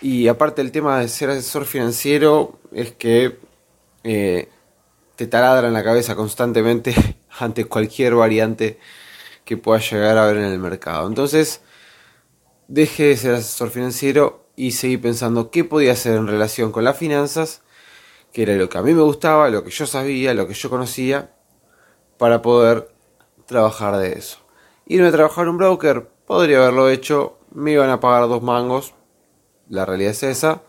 Y 0.00 0.28
aparte 0.28 0.62
el 0.62 0.72
tema 0.72 0.98
de 0.98 1.08
ser 1.08 1.30
asesor 1.30 1.64
financiero 1.64 2.58
es 2.72 2.92
que 2.92 3.38
eh, 4.02 4.48
te 5.16 5.26
taladra 5.26 5.68
en 5.68 5.74
la 5.74 5.84
cabeza 5.84 6.16
constantemente 6.16 6.94
ante 7.38 7.64
cualquier 7.64 8.14
variante 8.14 8.78
que 9.44 9.56
pueda 9.56 9.80
llegar 9.80 10.18
a 10.18 10.26
ver 10.26 10.38
en 10.38 10.44
el 10.44 10.58
mercado. 10.58 11.06
Entonces, 11.08 11.62
dejé 12.68 13.08
de 13.08 13.16
ser 13.16 13.34
asesor 13.34 13.70
financiero 13.70 14.46
y 14.56 14.72
seguí 14.72 14.96
pensando 14.96 15.50
qué 15.50 15.64
podía 15.64 15.92
hacer 15.92 16.16
en 16.16 16.26
relación 16.26 16.72
con 16.72 16.84
las 16.84 16.96
finanzas, 16.96 17.62
que 18.32 18.42
era 18.42 18.54
lo 18.54 18.68
que 18.68 18.78
a 18.78 18.82
mí 18.82 18.94
me 18.94 19.02
gustaba, 19.02 19.50
lo 19.50 19.64
que 19.64 19.70
yo 19.70 19.86
sabía, 19.86 20.34
lo 20.34 20.46
que 20.46 20.54
yo 20.54 20.70
conocía, 20.70 21.34
para 22.18 22.42
poder 22.42 22.90
trabajar 23.46 23.96
de 23.96 24.12
eso. 24.12 24.38
Irme 24.86 25.08
a 25.08 25.12
trabajar 25.12 25.48
un 25.48 25.58
broker, 25.58 26.08
podría 26.26 26.58
haberlo 26.58 26.88
hecho, 26.88 27.38
me 27.50 27.72
iban 27.72 27.90
a 27.90 28.00
pagar 28.00 28.28
dos 28.28 28.42
mangos, 28.42 28.94
la 29.68 29.84
realidad 29.84 30.12
es 30.12 30.22
esa, 30.22 30.62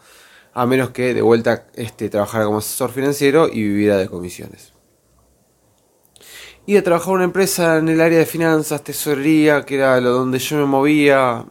a 0.53 0.65
menos 0.65 0.89
que 0.91 1.13
de 1.13 1.21
vuelta 1.21 1.67
este, 1.75 2.09
trabajara 2.09 2.45
como 2.45 2.59
asesor 2.59 2.91
financiero 2.91 3.47
y 3.47 3.63
viviera 3.63 3.97
de 3.97 4.07
comisiones. 4.07 4.72
Y 6.65 6.77
a 6.77 6.83
trabajar 6.83 7.09
en 7.09 7.15
una 7.15 7.23
empresa 7.25 7.77
en 7.77 7.89
el 7.89 7.99
área 7.99 8.19
de 8.19 8.25
finanzas, 8.25 8.83
tesorería, 8.83 9.65
que 9.65 9.75
era 9.75 9.99
lo 9.99 10.11
donde 10.11 10.39
yo 10.39 10.57
me 10.57 10.65
movía. 10.65 11.45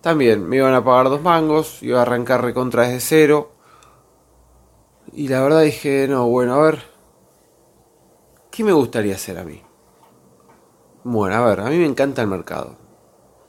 También 0.00 0.48
me 0.48 0.56
iban 0.56 0.74
a 0.74 0.84
pagar 0.84 1.08
dos 1.08 1.22
mangos, 1.22 1.82
iba 1.82 1.98
a 1.98 2.02
arrancar 2.02 2.42
recontra 2.42 2.82
desde 2.82 3.00
cero. 3.00 3.52
Y 5.12 5.28
la 5.28 5.42
verdad 5.42 5.62
dije, 5.62 6.06
no, 6.08 6.28
bueno, 6.28 6.54
a 6.54 6.62
ver, 6.62 6.82
¿qué 8.50 8.62
me 8.62 8.72
gustaría 8.72 9.16
hacer 9.16 9.38
a 9.38 9.44
mí? 9.44 9.60
Bueno, 11.02 11.34
a 11.34 11.44
ver, 11.44 11.60
a 11.60 11.64
mí 11.68 11.76
me 11.76 11.86
encanta 11.86 12.22
el 12.22 12.28
mercado. 12.28 12.76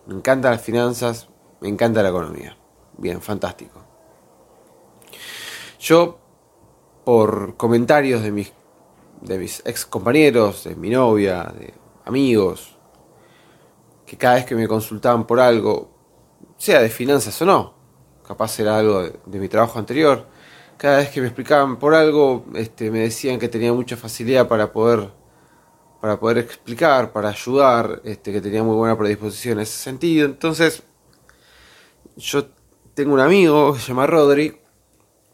Me 0.08 0.16
encantan 0.16 0.52
las 0.52 0.62
finanzas, 0.62 1.30
me 1.62 1.70
encanta 1.70 2.02
la 2.02 2.10
economía. 2.10 2.58
Bien, 2.98 3.22
fantástico. 3.22 3.80
Yo, 5.80 6.18
por 7.06 7.56
comentarios 7.58 8.24
de 8.24 8.32
mis 8.32 8.54
de 9.24 9.38
mis 9.38 9.62
ex 9.66 9.86
compañeros, 9.86 10.66
de 10.66 10.76
mi 10.76 10.90
novia, 10.90 11.44
de 11.58 11.74
amigos, 12.06 12.78
que 14.06 14.18
cada 14.18 14.36
vez 14.36 14.46
que 14.46 14.56
me 14.56 14.68
consultaban 14.68 15.26
por 15.26 15.40
algo, 15.40 15.92
sea 16.58 16.82
de 16.82 16.90
finanzas 16.90 17.42
o 17.42 17.46
no, 17.46 17.74
capaz 18.28 18.60
era 18.60 18.78
algo 18.78 19.02
de, 19.04 19.40
mi 19.40 19.48
trabajo 19.48 19.80
anterior, 19.80 20.28
cada 20.78 20.98
vez 20.98 21.10
que 21.10 21.22
me 21.22 21.28
explicaban 21.28 21.78
por 21.78 21.96
algo, 21.96 22.46
este, 22.56 22.92
me 22.92 23.00
decían 23.00 23.40
que 23.40 23.48
tenía 23.48 23.72
mucha 23.74 23.96
facilidad 23.96 24.48
para 24.48 24.72
poder, 24.74 25.10
para 26.02 26.20
poder 26.20 26.40
explicar, 26.40 27.14
para 27.14 27.30
ayudar, 27.30 28.02
este, 28.04 28.34
que 28.34 28.42
tenía 28.42 28.64
muy 28.64 28.76
buena 28.76 28.98
predisposición 28.98 29.60
en 29.60 29.64
ese 29.64 29.78
sentido. 29.78 30.26
Entonces, 30.26 30.84
yo 32.18 32.48
tengo 32.94 33.14
un 33.14 33.22
amigo 33.22 33.74
que 33.74 33.80
se 33.80 33.88
llama 33.88 34.06
Rodri, 34.06 34.60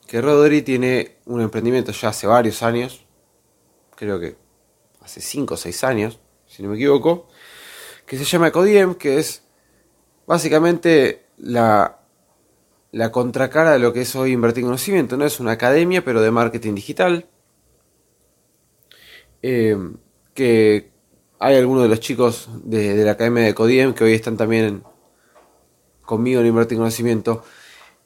que 0.05 0.21
Rodri 0.21 0.61
tiene 0.61 1.17
un 1.25 1.41
emprendimiento 1.41 1.91
ya 1.91 2.09
hace 2.09 2.27
varios 2.27 2.61
años, 2.61 3.05
creo 3.99 4.17
que 4.17 4.37
hace 5.01 5.19
5 5.19 5.53
o 5.53 5.57
6 5.57 5.83
años, 5.83 6.19
si 6.47 6.63
no 6.63 6.69
me 6.69 6.75
equivoco, 6.75 7.27
que 8.05 8.17
se 8.17 8.23
llama 8.23 8.47
Ecodiem, 8.47 8.95
que 8.95 9.19
es 9.19 9.43
básicamente 10.25 11.25
la, 11.37 11.99
la 12.93 13.11
contracara 13.11 13.71
de 13.71 13.79
lo 13.79 13.91
que 13.91 14.01
es 14.01 14.15
hoy 14.15 14.31
invertir 14.31 14.61
en 14.61 14.67
conocimiento. 14.67 15.17
No 15.17 15.25
es 15.25 15.41
una 15.41 15.51
academia, 15.51 16.03
pero 16.03 16.21
de 16.21 16.31
marketing 16.31 16.75
digital. 16.75 17.27
Eh, 19.41 19.77
que 20.33 20.91
hay 21.39 21.57
algunos 21.57 21.83
de 21.83 21.89
los 21.89 21.99
chicos 21.99 22.49
de, 22.63 23.03
la 23.03 23.11
academia 23.11 23.43
de 23.43 23.49
Ecodiem 23.49 23.93
que 23.93 24.05
hoy 24.05 24.13
están 24.13 24.37
también 24.37 24.83
conmigo 26.01 26.39
en 26.39 26.47
invertir 26.47 26.75
en 26.75 26.79
conocimiento 26.79 27.43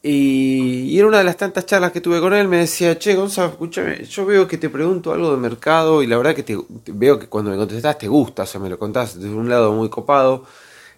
y, 0.06 1.00
en 1.00 1.06
una 1.06 1.20
de 1.20 1.24
las 1.24 1.38
tantas 1.38 1.66
charlas 1.66 1.94
que 1.94 2.02
tuve 2.02 2.20
con 2.20 2.34
él 2.34 2.50
me 2.50 2.58
decía, 2.58 3.00
che, 3.00 3.16
Gonzalo, 3.16 3.52
escúchame, 3.52 4.04
yo 4.04 4.26
veo 4.26 4.46
que 4.46 4.58
te 4.58 4.70
pregunto 4.70 5.14
algo 5.14 5.32
de 5.32 5.38
mercado 5.38 6.04
y 6.04 6.08
la 6.08 6.18
verdad 6.18 6.36
que 6.36 6.44
te, 6.44 6.58
veo 6.88 7.18
que 7.18 7.28
cuando 7.28 7.52
me 7.52 7.58
contestás 7.58 7.98
te 7.98 8.10
gusta, 8.10 8.44
o 8.44 8.46
sea, 8.46 8.60
me 8.60 8.70
lo 8.70 8.78
contás 8.78 9.18
desde 9.18 9.34
un 9.34 9.48
lado 9.48 9.72
muy 9.72 9.90
copado 9.90 10.44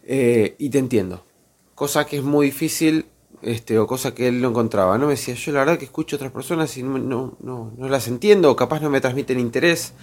eh, 0.03 0.55
y 0.57 0.69
te 0.69 0.79
entiendo. 0.79 1.23
Cosa 1.75 2.05
que 2.07 2.17
es 2.17 2.23
muy 2.23 2.47
difícil, 2.47 3.05
este, 3.43 3.77
o 3.77 3.85
cosa 3.85 4.15
que 4.15 4.27
él 4.27 4.41
no 4.41 4.49
encontraba, 4.49 4.97
¿no? 4.97 5.05
Me 5.05 5.11
decía, 5.11 5.35
yo 5.35 5.51
la 5.51 5.59
verdad 5.59 5.77
que 5.77 5.85
escucho 5.85 6.15
a 6.15 6.17
otras 6.17 6.31
personas 6.31 6.75
y 6.77 6.81
no, 6.81 6.97
no, 6.97 7.37
no, 7.77 7.87
las 7.87 8.07
entiendo 8.07 8.49
o 8.49 8.55
capaz 8.55 8.79
no 8.79 8.89
me 8.89 9.01
transmiten 9.01 9.39
interés. 9.39 9.93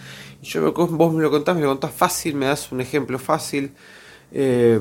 Y 0.41 0.47
yo 0.47 0.73
vos 0.73 1.13
me 1.13 1.23
lo 1.23 1.31
contás, 1.33 1.57
me 1.57 1.63
lo 1.63 1.69
contás 1.71 1.93
fácil, 1.93 2.37
me 2.37 2.47
das 2.47 2.71
un 2.71 2.81
ejemplo 2.81 3.19
fácil. 3.19 3.73
Eh, 4.31 4.79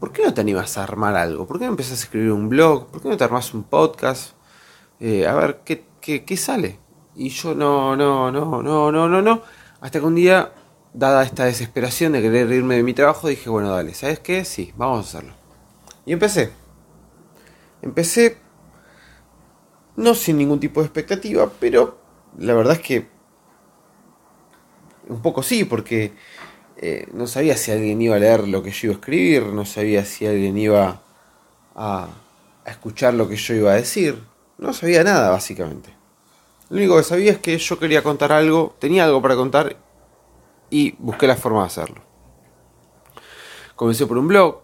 ¿por 0.00 0.12
qué 0.12 0.24
no 0.24 0.34
te 0.34 0.40
animas 0.40 0.78
a 0.78 0.82
armar 0.82 1.14
algo? 1.14 1.46
¿Por 1.46 1.58
qué 1.58 1.66
no 1.66 1.72
empezás 1.72 2.00
a 2.00 2.02
escribir 2.04 2.32
un 2.32 2.48
blog? 2.48 2.88
¿Por 2.88 3.02
qué 3.02 3.08
no 3.10 3.16
te 3.16 3.24
armas 3.24 3.52
un 3.54 3.62
podcast? 3.62 4.32
Eh, 4.98 5.26
a 5.26 5.34
ver, 5.34 5.60
¿qué, 5.64 5.84
¿qué, 6.00 6.36
sale? 6.36 6.78
Y 7.14 7.28
yo 7.28 7.54
no, 7.54 7.94
no, 7.94 8.32
no, 8.32 8.62
no, 8.62 8.90
no, 8.90 9.08
no, 9.08 9.22
no. 9.22 9.42
Hasta 9.80 10.00
que 10.00 10.06
un 10.06 10.14
día, 10.14 10.52
dada 10.94 11.22
esta 11.22 11.44
desesperación 11.44 12.12
de 12.12 12.22
querer 12.22 12.50
irme 12.50 12.76
de 12.76 12.82
mi 12.82 12.94
trabajo, 12.94 13.28
dije, 13.28 13.50
bueno, 13.50 13.70
dale, 13.70 13.94
¿sabes 13.94 14.20
qué? 14.20 14.44
Sí, 14.44 14.72
vamos 14.76 14.98
a 14.98 15.08
hacerlo. 15.08 15.34
Y 16.06 16.12
empecé. 16.12 16.50
Empecé 17.82 18.38
no 19.96 20.14
sin 20.14 20.38
ningún 20.38 20.60
tipo 20.60 20.80
de 20.80 20.86
expectativa, 20.86 21.50
pero 21.60 21.98
la 22.38 22.54
verdad 22.54 22.74
es 22.74 22.80
que 22.80 23.08
un 25.08 25.20
poco 25.20 25.42
sí, 25.42 25.64
porque 25.64 26.12
eh, 26.82 27.06
no 27.12 27.26
sabía 27.26 27.58
si 27.58 27.70
alguien 27.70 28.00
iba 28.00 28.16
a 28.16 28.18
leer 28.18 28.48
lo 28.48 28.62
que 28.62 28.70
yo 28.70 28.86
iba 28.86 28.94
a 28.94 28.98
escribir, 29.00 29.42
no 29.48 29.66
sabía 29.66 30.02
si 30.06 30.26
alguien 30.26 30.56
iba 30.56 31.02
a, 31.74 32.08
escuchar 32.64 33.12
lo 33.12 33.28
que 33.28 33.36
yo 33.36 33.52
iba 33.52 33.72
a 33.72 33.74
decir, 33.74 34.18
no 34.56 34.72
sabía 34.72 35.04
nada 35.04 35.28
básicamente. 35.28 35.94
Lo 36.70 36.78
único 36.78 36.96
que 36.96 37.02
sabía 37.02 37.32
es 37.32 37.38
que 37.38 37.58
yo 37.58 37.78
quería 37.78 38.02
contar 38.02 38.32
algo, 38.32 38.74
tenía 38.78 39.04
algo 39.04 39.20
para 39.20 39.36
contar 39.36 39.76
y 40.70 40.94
busqué 40.98 41.26
la 41.26 41.36
forma 41.36 41.60
de 41.60 41.66
hacerlo. 41.66 42.02
Comencé 43.76 44.06
por 44.06 44.16
un 44.16 44.28
blog, 44.28 44.62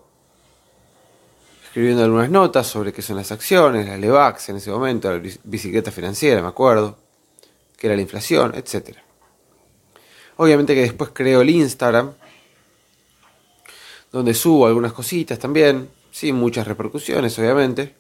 escribiendo 1.64 2.02
algunas 2.02 2.30
notas 2.30 2.66
sobre 2.66 2.94
qué 2.94 3.02
son 3.02 3.16
las 3.16 3.30
acciones, 3.30 3.86
las 3.86 3.98
LEVAX 3.98 4.48
en 4.48 4.56
ese 4.56 4.70
momento, 4.70 5.10
la 5.10 5.20
bicicleta 5.44 5.90
financiera, 5.90 6.40
me 6.40 6.48
acuerdo, 6.48 6.96
qué 7.76 7.88
era 7.88 7.96
la 7.96 8.02
inflación, 8.02 8.54
etcétera. 8.54 9.05
Obviamente 10.36 10.74
que 10.74 10.82
después 10.82 11.10
creo 11.12 11.40
el 11.40 11.50
Instagram, 11.50 12.12
donde 14.12 14.34
subo 14.34 14.66
algunas 14.66 14.92
cositas 14.92 15.38
también, 15.38 15.88
sin 16.10 16.36
muchas 16.36 16.66
repercusiones, 16.66 17.38
obviamente, 17.38 17.94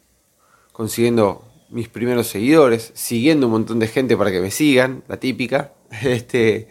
consiguiendo 0.72 1.44
mis 1.70 1.88
primeros 1.88 2.26
seguidores, 2.26 2.92
siguiendo 2.94 3.46
un 3.46 3.52
montón 3.52 3.78
de 3.78 3.88
gente 3.88 4.16
para 4.16 4.30
que 4.30 4.40
me 4.40 4.50
sigan, 4.50 5.02
la 5.08 5.18
típica. 5.18 5.72
Este, 6.02 6.68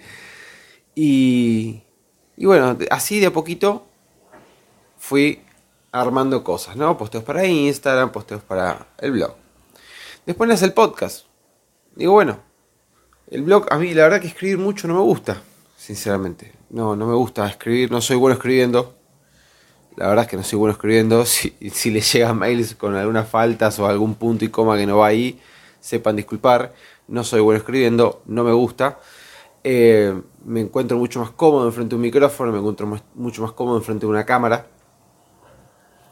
y, 0.93 1.81
y 2.35 2.45
bueno, 2.45 2.77
así 2.91 3.21
de 3.21 3.27
a 3.27 3.31
poquito 3.31 3.87
fui 4.97 5.39
armando 5.93 6.43
cosas, 6.43 6.75
¿no? 6.75 6.97
Posteos 6.97 7.23
para 7.23 7.45
Instagram, 7.45 8.11
posteos 8.11 8.43
para 8.43 8.89
el 8.97 9.11
blog. 9.11 9.35
Después 10.25 10.49
nace 10.49 10.65
el 10.65 10.73
podcast. 10.73 11.27
Digo, 11.95 12.11
bueno, 12.11 12.39
el 13.31 13.41
blog 13.43 13.71
a 13.71 13.77
mí 13.77 13.93
la 13.93 14.03
verdad 14.03 14.19
que 14.19 14.27
escribir 14.27 14.57
mucho 14.57 14.87
no 14.87 14.95
me 14.95 15.01
gusta 15.01 15.41
sinceramente. 15.85 16.51
no, 16.71 16.95
no 16.95 17.05
me 17.05 17.13
gusta 17.13 17.47
escribir, 17.47 17.91
no 17.91 18.01
soy 18.01 18.15
bueno 18.15 18.33
escribiendo. 18.33 18.95
La 19.95 20.07
verdad 20.07 20.25
es 20.25 20.31
que 20.31 20.35
no 20.35 20.43
soy 20.43 20.57
bueno 20.57 20.73
escribiendo. 20.73 21.25
Si, 21.25 21.55
si 21.71 21.91
les 21.91 22.11
llegan 22.11 22.39
mails 22.39 22.73
con 22.73 22.95
algunas 22.95 23.29
faltas 23.29 23.77
o 23.77 23.85
algún 23.85 24.15
punto 24.15 24.43
y 24.43 24.49
coma 24.49 24.77
que 24.77 24.87
no 24.87 24.97
va 24.97 25.07
ahí, 25.07 25.39
sepan 25.79 26.15
disculpar. 26.15 26.73
No 27.07 27.23
soy 27.23 27.41
bueno 27.41 27.59
escribiendo, 27.59 28.23
no 28.25 28.43
me 28.43 28.51
gusta. 28.51 28.99
Eh, 29.63 30.19
me 30.43 30.61
encuentro 30.61 30.97
mucho 30.97 31.19
más 31.19 31.29
cómodo 31.31 31.67
enfrente 31.67 31.91
de 31.91 31.95
un 31.97 32.01
micrófono, 32.01 32.51
me 32.51 32.57
encuentro 32.57 32.99
mucho 33.13 33.43
más 33.43 33.51
cómodo 33.51 33.77
enfrente 33.77 34.07
de 34.07 34.11
una 34.11 34.25
cámara. 34.25 34.67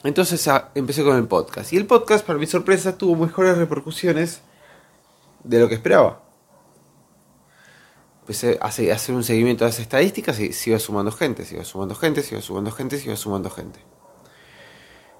Entonces 0.03 0.47
ah, 0.49 0.69
empecé 0.75 1.03
con 1.03 1.17
el 1.17 1.27
podcast. 1.27 1.73
Y 1.73 1.77
el 1.77 1.87
podcast, 1.87 2.23
para 2.23 2.37
mi 2.37 2.45
sorpresa, 2.45 2.95
tuvo 2.95 3.15
mejores 3.15 3.57
repercusiones 3.57 4.41
de 5.43 5.59
lo 5.59 5.67
que 5.67 5.75
esperaba. 5.75 6.21
Empecé 8.23 8.57
a 8.61 8.67
hacer 8.67 9.13
un 9.13 9.23
seguimiento 9.25 9.65
de 9.65 9.71
las 9.71 9.79
estadísticas 9.79 10.39
y 10.39 10.53
se 10.53 10.69
iba 10.69 10.79
sumando 10.79 11.11
gente, 11.11 11.43
se 11.43 11.55
iba 11.55 11.65
sumando 11.65 11.93
gente, 11.93 12.23
se 12.23 12.35
iba 12.35 12.41
sumando 12.41 12.71
gente, 12.71 12.97
se 12.97 13.07
iba 13.07 13.17
sumando 13.17 13.49
gente. 13.49 13.81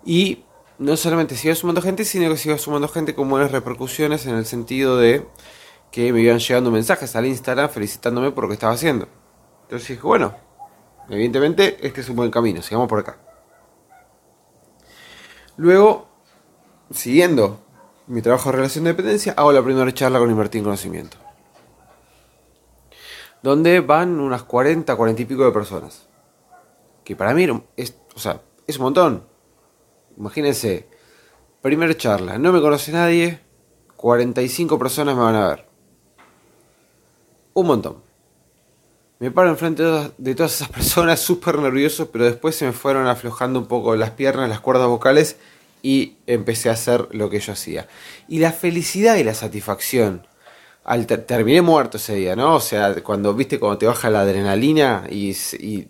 Y 0.05 0.45
no 0.77 0.95
solamente 0.95 1.35
se 1.35 1.49
iba 1.49 1.55
sumando 1.55 1.81
gente, 1.81 2.05
sino 2.05 2.29
que 2.29 2.37
se 2.37 2.47
iba 2.47 2.57
sumando 2.57 2.87
gente 2.87 3.13
con 3.13 3.29
buenas 3.29 3.51
repercusiones 3.51 4.25
en 4.25 4.35
el 4.35 4.45
sentido 4.45 4.95
de 4.97 5.27
que 5.91 6.13
me 6.13 6.21
iban 6.21 6.39
llegando 6.39 6.71
mensajes 6.71 7.13
al 7.17 7.25
Instagram 7.25 7.69
felicitándome 7.69 8.31
por 8.31 8.45
lo 8.45 8.47
que 8.47 8.53
estaba 8.53 8.71
haciendo. 8.71 9.09
Entonces 9.63 9.89
dije, 9.89 10.01
bueno, 10.01 10.33
evidentemente 11.09 11.85
este 11.85 11.99
es 11.99 12.09
un 12.09 12.15
buen 12.15 12.31
camino, 12.31 12.61
sigamos 12.61 12.87
por 12.87 12.99
acá. 12.99 13.17
Luego, 15.57 16.07
siguiendo 16.89 17.59
mi 18.07 18.21
trabajo 18.21 18.49
de 18.49 18.55
relación 18.55 18.85
de 18.85 18.91
dependencia, 18.91 19.33
hago 19.35 19.51
la 19.51 19.61
primera 19.61 19.93
charla 19.93 20.19
con 20.19 20.31
Invertir 20.31 20.59
en 20.59 20.63
Conocimiento. 20.63 21.17
Donde 23.43 23.81
van 23.81 24.19
unas 24.19 24.43
40, 24.43 24.95
40 24.95 25.21
y 25.21 25.25
pico 25.25 25.45
de 25.45 25.51
personas. 25.51 26.07
Que 27.03 27.15
para 27.15 27.33
mí 27.33 27.45
es, 27.77 27.95
o 28.15 28.19
sea, 28.19 28.41
es 28.65 28.77
un 28.77 28.83
montón. 28.83 29.27
Imagínense, 30.17 30.87
primera 31.61 31.95
charla, 31.95 32.37
no 32.37 32.51
me 32.51 32.61
conoce 32.61 32.91
nadie, 32.91 33.39
45 33.97 34.79
personas 34.79 35.15
me 35.15 35.21
van 35.21 35.35
a 35.35 35.47
ver. 35.49 35.65
Un 37.53 37.67
montón. 37.67 38.13
Me 39.19 39.31
paro 39.31 39.49
enfrente 39.49 39.83
de 40.17 40.35
todas 40.35 40.55
esas 40.55 40.69
personas 40.69 41.19
súper 41.21 41.59
nervioso, 41.59 42.11
pero 42.11 42.25
después 42.25 42.55
se 42.55 42.65
me 42.65 42.73
fueron 42.73 43.07
aflojando 43.07 43.59
un 43.59 43.67
poco 43.67 43.95
las 43.95 44.11
piernas, 44.11 44.49
las 44.49 44.59
cuerdas 44.59 44.87
vocales 44.87 45.37
y 45.81 46.17
empecé 46.27 46.69
a 46.69 46.73
hacer 46.73 47.07
lo 47.11 47.29
que 47.29 47.39
yo 47.39 47.53
hacía. 47.53 47.87
Y 48.27 48.39
la 48.39 48.51
felicidad 48.51 49.15
y 49.15 49.23
la 49.23 49.33
satisfacción. 49.33 50.27
Al 50.85 51.07
terminé 51.07 51.61
muerto 51.61 51.95
ese 51.95 52.15
día, 52.15 52.35
¿no? 52.35 52.55
O 52.55 52.59
sea, 52.59 52.93
cuando 53.03 53.33
viste 53.33 53.57
cuando 53.57 53.77
te 53.77 53.85
baja 53.85 54.09
la 54.09 54.21
adrenalina 54.21 55.05
y, 55.09 55.31
y 55.59 55.87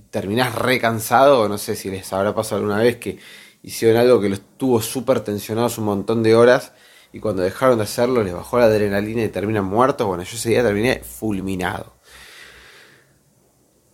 recansado, 0.56 1.50
no 1.50 1.58
sé 1.58 1.76
si 1.76 1.90
les 1.90 2.14
habrá 2.14 2.36
pasado 2.36 2.62
alguna 2.62 2.78
vez 2.78 2.98
que 2.98 3.18
hicieron 3.64 3.98
algo 3.98 4.22
que 4.22 4.30
los 4.30 4.42
tuvo 4.58 4.82
súper 4.82 5.22
tensionados 5.22 5.80
un 5.80 5.86
montón 5.86 6.22
de 6.22 6.36
horas 6.36 6.74
y 7.12 7.20
cuando 7.20 7.42
dejaron 7.42 7.78
de 7.78 7.86
hacerlo 7.86 8.24
les 8.24 8.34
bajó 8.34 8.60
la 8.60 8.66
adrenalina 8.66 9.24
y 9.24 9.30
terminan 9.30 9.66
muertos. 9.66 10.06
Bueno, 10.06 10.24
yo 10.24 10.36
ese 10.36 10.50
día 10.50 10.62
terminé 10.62 11.00
fulminado. 11.00 11.94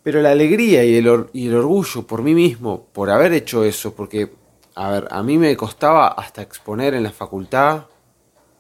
Pero 0.03 0.22
la 0.22 0.32
alegría 0.32 0.84
y 0.84 0.96
el, 0.96 1.27
y 1.34 1.48
el 1.48 1.56
orgullo 1.56 2.08
por 2.08 2.24
mí 2.24 2.34
mismo, 2.34 2.88
por 2.91 3.10
haber 3.10 3.32
hecho 3.34 3.63
eso, 3.63 3.94
porque, 3.94 4.32
a 4.75 4.89
ver, 4.91 5.08
a 5.12 5.24
mí 5.24 5.38
me 5.38 5.56
costaba 5.56 6.08
hasta 6.10 6.41
exponer 6.41 6.94
en 6.94 7.03
la 7.03 7.12
facultad 7.12 7.84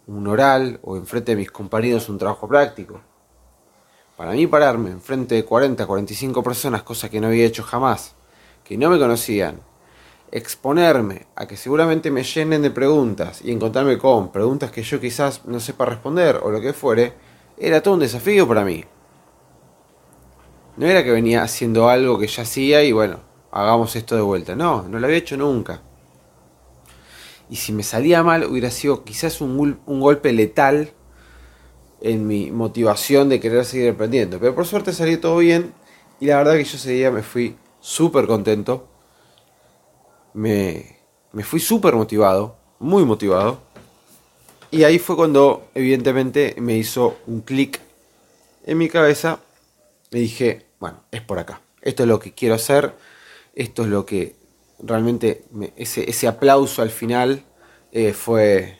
un 0.09 0.27
oral 0.27 0.79
o 0.81 0.97
enfrente 0.97 1.33
de 1.33 1.37
mis 1.37 1.51
compañeros 1.51 2.09
un 2.09 2.17
trabajo 2.17 2.47
práctico. 2.47 3.01
Para 4.17 4.31
mí 4.31 4.47
pararme 4.47 4.89
enfrente 4.89 5.35
de 5.35 5.45
40, 5.45 5.85
45 5.85 6.43
personas, 6.43 6.83
cosa 6.83 7.09
que 7.09 7.21
no 7.21 7.27
había 7.27 7.45
hecho 7.45 7.63
jamás, 7.63 8.15
que 8.63 8.77
no 8.77 8.89
me 8.89 8.97
conocían, 8.97 9.61
exponerme 10.31 11.27
a 11.35 11.47
que 11.47 11.55
seguramente 11.55 12.09
me 12.11 12.23
llenen 12.23 12.63
de 12.63 12.71
preguntas 12.71 13.41
y 13.43 13.51
encontrarme 13.51 13.97
con 13.97 14.31
preguntas 14.31 14.71
que 14.71 14.83
yo 14.83 14.99
quizás 14.99 15.45
no 15.45 15.59
sepa 15.59 15.85
responder 15.85 16.39
o 16.43 16.49
lo 16.49 16.59
que 16.59 16.73
fuere, 16.73 17.13
era 17.57 17.81
todo 17.81 17.93
un 17.93 17.99
desafío 17.99 18.47
para 18.47 18.65
mí. 18.65 18.83
No 20.77 20.87
era 20.87 21.03
que 21.03 21.11
venía 21.11 21.43
haciendo 21.43 21.87
algo 21.87 22.17
que 22.17 22.27
ya 22.27 22.43
hacía 22.43 22.83
y 22.83 22.91
bueno, 22.91 23.19
hagamos 23.51 23.95
esto 23.95 24.15
de 24.15 24.21
vuelta. 24.21 24.55
No, 24.55 24.83
no 24.83 24.99
lo 24.99 25.05
había 25.05 25.19
hecho 25.19 25.37
nunca. 25.37 25.81
Y 27.49 27.55
si 27.55 27.71
me 27.73 27.83
salía 27.83 28.23
mal 28.23 28.45
hubiera 28.45 28.69
sido 28.69 29.03
quizás 29.03 29.41
un, 29.41 29.79
golpe 29.85 30.31
letal 30.33 30.91
en 32.01 32.27
mi 32.27 32.51
motivación 32.51 33.27
de 33.29 33.39
querer 33.39 33.65
seguir 33.65 33.89
aprendiendo. 33.89 34.39
Pero 34.39 34.53
por 34.53 34.65
suerte 34.65 34.93
salió 34.93 35.19
todo 35.19 35.37
bien 35.37 35.73
y 36.19 36.27
la 36.27 36.37
verdad 36.37 36.53
que 36.53 36.63
yo 36.63 36.77
ese 36.77 36.91
día 36.91 37.11
me 37.11 37.23
fui 37.23 37.55
súper 37.79 38.27
contento. 38.27 38.87
Me, 40.33 40.97
me 41.31 41.43
fui 41.43 41.59
súper 41.59 41.95
motivado, 41.95 42.55
muy 42.77 43.03
motivado. 43.03 43.61
Y 44.71 44.83
ahí 44.83 44.99
fue 44.99 45.15
cuando 45.15 45.69
evidentemente 45.73 46.55
me 46.59 46.77
hizo 46.77 47.17
un 47.25 47.41
clic 47.41 47.79
en 48.65 48.77
mi 48.77 48.87
cabeza. 48.89 49.39
Me 50.11 50.19
dije, 50.19 50.67
bueno, 50.79 51.01
es 51.11 51.21
por 51.21 51.39
acá. 51.39 51.61
Esto 51.81 52.03
es 52.03 52.09
lo 52.09 52.19
que 52.19 52.33
quiero 52.33 52.53
hacer. 52.53 52.93
Esto 53.55 53.83
es 53.83 53.89
lo 53.89 54.05
que 54.05 54.35
realmente 54.81 55.45
ese, 55.75 56.09
ese, 56.09 56.27
aplauso 56.27 56.81
al 56.81 56.89
final 56.89 57.43
eh, 57.91 58.13
fue, 58.13 58.79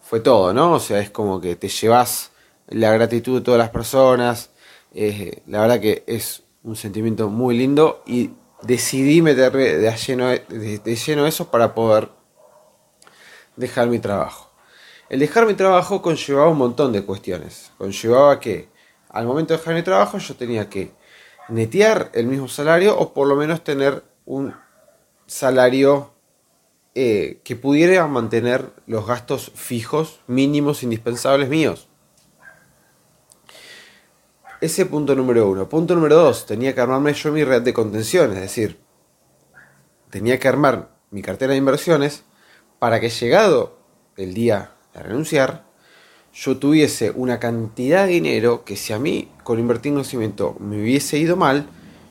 fue 0.00 0.20
todo, 0.20 0.52
¿no? 0.52 0.72
O 0.72 0.80
sea, 0.80 1.00
es 1.00 1.10
como 1.10 1.40
que 1.40 1.56
te 1.56 1.68
llevas 1.68 2.32
la 2.68 2.92
gratitud 2.92 3.38
de 3.38 3.44
todas 3.44 3.58
las 3.58 3.70
personas. 3.70 4.50
Eh, 4.94 5.42
la 5.46 5.60
verdad 5.62 5.80
que 5.80 6.04
es 6.06 6.42
un 6.62 6.76
sentimiento 6.76 7.28
muy 7.28 7.56
lindo 7.56 8.02
y 8.06 8.30
decidí 8.62 9.22
meterme 9.22 9.64
de 9.64 9.96
lleno, 9.96 10.28
de, 10.28 10.80
de 10.84 10.96
lleno 10.96 11.26
eso 11.26 11.50
para 11.50 11.74
poder 11.74 12.10
dejar 13.56 13.88
mi 13.88 13.98
trabajo. 13.98 14.50
El 15.08 15.20
dejar 15.20 15.46
mi 15.46 15.54
trabajo 15.54 16.00
conllevaba 16.00 16.48
un 16.48 16.58
montón 16.58 16.92
de 16.92 17.04
cuestiones. 17.04 17.72
Conllevaba 17.76 18.40
que 18.40 18.68
al 19.10 19.26
momento 19.26 19.52
de 19.52 19.58
dejar 19.58 19.74
mi 19.74 19.82
trabajo 19.82 20.18
yo 20.18 20.34
tenía 20.36 20.68
que 20.70 20.92
netear 21.48 22.10
el 22.14 22.26
mismo 22.26 22.48
salario 22.48 22.98
o 22.98 23.12
por 23.12 23.28
lo 23.28 23.36
menos 23.36 23.62
tener 23.62 24.02
un 24.24 24.54
salario 25.32 26.12
eh, 26.94 27.40
que 27.42 27.56
pudiera 27.56 28.06
mantener 28.06 28.70
los 28.86 29.06
gastos 29.06 29.50
fijos 29.54 30.20
mínimos 30.26 30.82
indispensables 30.82 31.48
míos. 31.48 31.88
Ese 34.60 34.84
punto 34.84 35.14
número 35.14 35.48
uno. 35.48 35.68
Punto 35.70 35.94
número 35.94 36.16
dos, 36.16 36.44
tenía 36.46 36.74
que 36.74 36.82
armarme 36.82 37.14
yo 37.14 37.32
mi 37.32 37.44
red 37.44 37.62
de 37.62 37.72
contención, 37.72 38.32
es 38.32 38.40
decir, 38.40 38.78
tenía 40.10 40.38
que 40.38 40.48
armar 40.48 40.90
mi 41.10 41.22
cartera 41.22 41.52
de 41.52 41.58
inversiones 41.58 42.24
para 42.78 43.00
que 43.00 43.08
llegado 43.08 43.78
el 44.18 44.34
día 44.34 44.72
de 44.92 45.02
renunciar, 45.02 45.64
yo 46.34 46.58
tuviese 46.58 47.10
una 47.10 47.40
cantidad 47.40 48.06
de 48.06 48.12
dinero 48.12 48.64
que 48.64 48.76
si 48.76 48.92
a 48.92 48.98
mí 48.98 49.30
con 49.44 49.58
invertir 49.58 49.90
en 49.90 49.94
conocimiento 49.94 50.56
me 50.60 50.80
hubiese 50.80 51.16
ido 51.16 51.36
mal, 51.36 51.66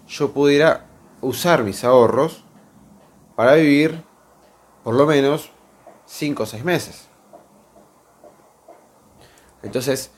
yo 0.08 0.32
pudiera 0.32 0.88
usar 1.22 1.64
mis 1.64 1.84
ahorros 1.84 2.44
para 3.42 3.56
vivir 3.56 4.04
por 4.84 4.94
lo 4.94 5.08
menos 5.08 5.50
5 6.06 6.44
o 6.44 6.46
6 6.46 6.64
meses. 6.64 7.08
Entonces 9.64 10.12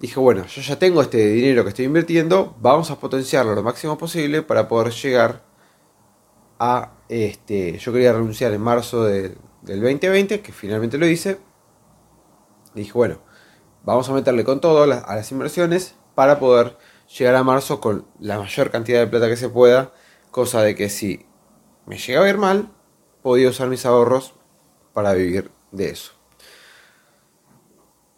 dije, 0.00 0.18
bueno, 0.18 0.46
yo 0.46 0.62
ya 0.62 0.78
tengo 0.78 1.02
este 1.02 1.18
dinero 1.18 1.62
que 1.62 1.68
estoy 1.68 1.84
invirtiendo, 1.84 2.56
vamos 2.58 2.90
a 2.90 2.98
potenciarlo 2.98 3.54
lo 3.54 3.62
máximo 3.62 3.98
posible 3.98 4.40
para 4.40 4.66
poder 4.66 4.94
llegar 4.94 5.42
a 6.58 6.92
este. 7.10 7.76
Yo 7.76 7.92
quería 7.92 8.14
renunciar 8.14 8.54
en 8.54 8.62
marzo 8.62 9.04
del 9.04 9.36
2020, 9.60 10.40
que 10.40 10.52
finalmente 10.52 10.96
lo 10.96 11.06
hice, 11.06 11.38
dije, 12.74 12.92
bueno, 12.94 13.18
vamos 13.84 14.08
a 14.08 14.14
meterle 14.14 14.42
con 14.42 14.62
todo 14.62 14.84
a 14.84 14.86
las 14.86 15.32
inversiones 15.32 15.96
para 16.14 16.38
poder 16.38 16.78
llegar 17.14 17.34
a 17.34 17.42
marzo 17.42 17.78
con 17.78 18.06
la 18.20 18.38
mayor 18.38 18.70
cantidad 18.70 19.00
de 19.00 19.06
plata 19.06 19.28
que 19.28 19.36
se 19.36 19.50
pueda, 19.50 19.92
cosa 20.30 20.62
de 20.62 20.74
que 20.74 20.88
si 20.88 21.25
me 21.86 21.98
llega 21.98 22.22
a 22.22 22.28
ir 22.28 22.38
mal, 22.38 22.68
podía 23.22 23.48
usar 23.48 23.68
mis 23.68 23.86
ahorros 23.86 24.34
para 24.92 25.12
vivir 25.14 25.50
de 25.72 25.90
eso. 25.90 26.12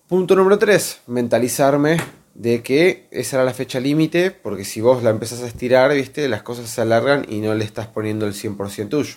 Punto 0.09 0.35
número 0.35 0.59
3, 0.59 1.03
mentalizarme 1.07 1.99
de 2.35 2.63
que 2.63 3.09
esa 3.11 3.37
era 3.37 3.45
la 3.45 3.53
fecha 3.53 3.79
límite, 3.81 4.31
porque 4.31 4.65
si 4.65 4.81
vos 4.81 5.03
la 5.03 5.11
empezás 5.11 5.43
a 5.43 5.47
estirar, 5.47 5.93
¿viste? 5.93 6.29
las 6.29 6.43
cosas 6.43 6.71
se 6.71 6.81
alargan 6.81 7.27
y 7.29 7.41
no 7.41 7.55
le 7.55 7.65
estás 7.65 7.89
poniendo 7.89 8.27
el 8.27 8.33
100% 8.33 8.89
tuyo. 8.89 9.17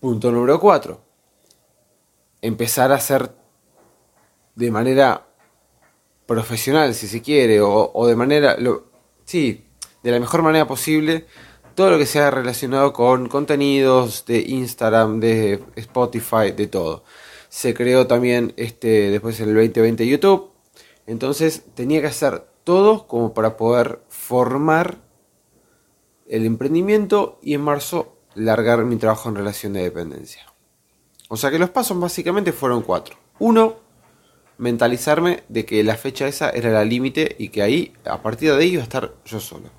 Punto 0.00 0.32
número 0.32 0.58
4, 0.58 1.00
empezar 2.42 2.90
a 2.90 2.96
hacer 2.96 3.34
de 4.54 4.70
manera 4.70 5.26
profesional, 6.26 6.94
si 6.94 7.06
se 7.06 7.22
quiere, 7.22 7.60
o, 7.60 8.06
de 8.06 8.16
manera, 8.16 8.56
lo, 8.58 8.90
sí, 9.24 9.66
de 10.02 10.10
la 10.10 10.20
mejor 10.20 10.42
manera 10.42 10.66
posible, 10.66 11.26
todo 11.78 11.90
lo 11.90 11.98
que 11.98 12.06
sea 12.06 12.32
relacionado 12.32 12.92
con 12.92 13.28
contenidos 13.28 14.24
de 14.26 14.40
Instagram, 14.40 15.20
de 15.20 15.62
Spotify, 15.76 16.50
de 16.50 16.66
todo. 16.66 17.04
Se 17.50 17.72
creó 17.72 18.08
también 18.08 18.52
este, 18.56 19.10
después 19.10 19.38
en 19.38 19.50
el 19.50 19.54
2020 19.54 20.08
YouTube, 20.08 20.50
entonces 21.06 21.62
tenía 21.76 22.00
que 22.00 22.08
hacer 22.08 22.48
todo 22.64 23.06
como 23.06 23.32
para 23.32 23.56
poder 23.56 24.00
formar 24.08 24.98
el 26.26 26.46
emprendimiento 26.46 27.38
y 27.42 27.54
en 27.54 27.60
marzo 27.60 28.16
largar 28.34 28.84
mi 28.84 28.96
trabajo 28.96 29.28
en 29.28 29.36
relación 29.36 29.72
de 29.74 29.84
dependencia. 29.84 30.52
O 31.28 31.36
sea 31.36 31.52
que 31.52 31.60
los 31.60 31.70
pasos 31.70 32.00
básicamente 32.00 32.50
fueron 32.50 32.82
cuatro. 32.82 33.14
Uno, 33.38 33.76
mentalizarme 34.56 35.44
de 35.48 35.64
que 35.64 35.84
la 35.84 35.96
fecha 35.96 36.26
esa 36.26 36.50
era 36.50 36.72
la 36.72 36.84
límite 36.84 37.36
y 37.38 37.50
que 37.50 37.62
ahí, 37.62 37.92
a 38.04 38.20
partir 38.20 38.50
de 38.50 38.64
ahí, 38.64 38.70
iba 38.70 38.80
a 38.80 38.82
estar 38.82 39.14
yo 39.24 39.38
solo. 39.38 39.77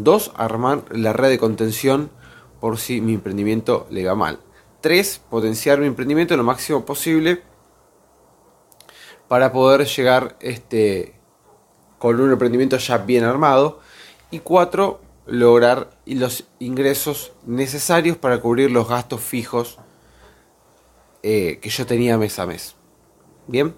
Dos, 0.00 0.30
armar 0.36 0.84
la 0.90 1.12
red 1.12 1.28
de 1.28 1.38
contención 1.38 2.08
por 2.60 2.78
si 2.78 3.00
mi 3.00 3.14
emprendimiento 3.14 3.88
le 3.90 4.06
va 4.06 4.14
mal. 4.14 4.38
Tres, 4.80 5.20
potenciar 5.28 5.80
mi 5.80 5.88
emprendimiento 5.88 6.36
lo 6.36 6.44
máximo 6.44 6.84
posible 6.84 7.42
para 9.26 9.50
poder 9.50 9.88
llegar 9.88 10.36
este, 10.38 11.16
con 11.98 12.20
un 12.20 12.30
emprendimiento 12.30 12.76
ya 12.76 12.98
bien 12.98 13.24
armado. 13.24 13.80
Y 14.30 14.38
cuatro, 14.38 15.00
lograr 15.26 15.90
los 16.06 16.44
ingresos 16.60 17.32
necesarios 17.44 18.16
para 18.16 18.40
cubrir 18.40 18.70
los 18.70 18.88
gastos 18.88 19.20
fijos 19.20 19.80
eh, 21.24 21.58
que 21.60 21.70
yo 21.70 21.86
tenía 21.86 22.18
mes 22.18 22.38
a 22.38 22.46
mes. 22.46 22.76
Bien, 23.48 23.74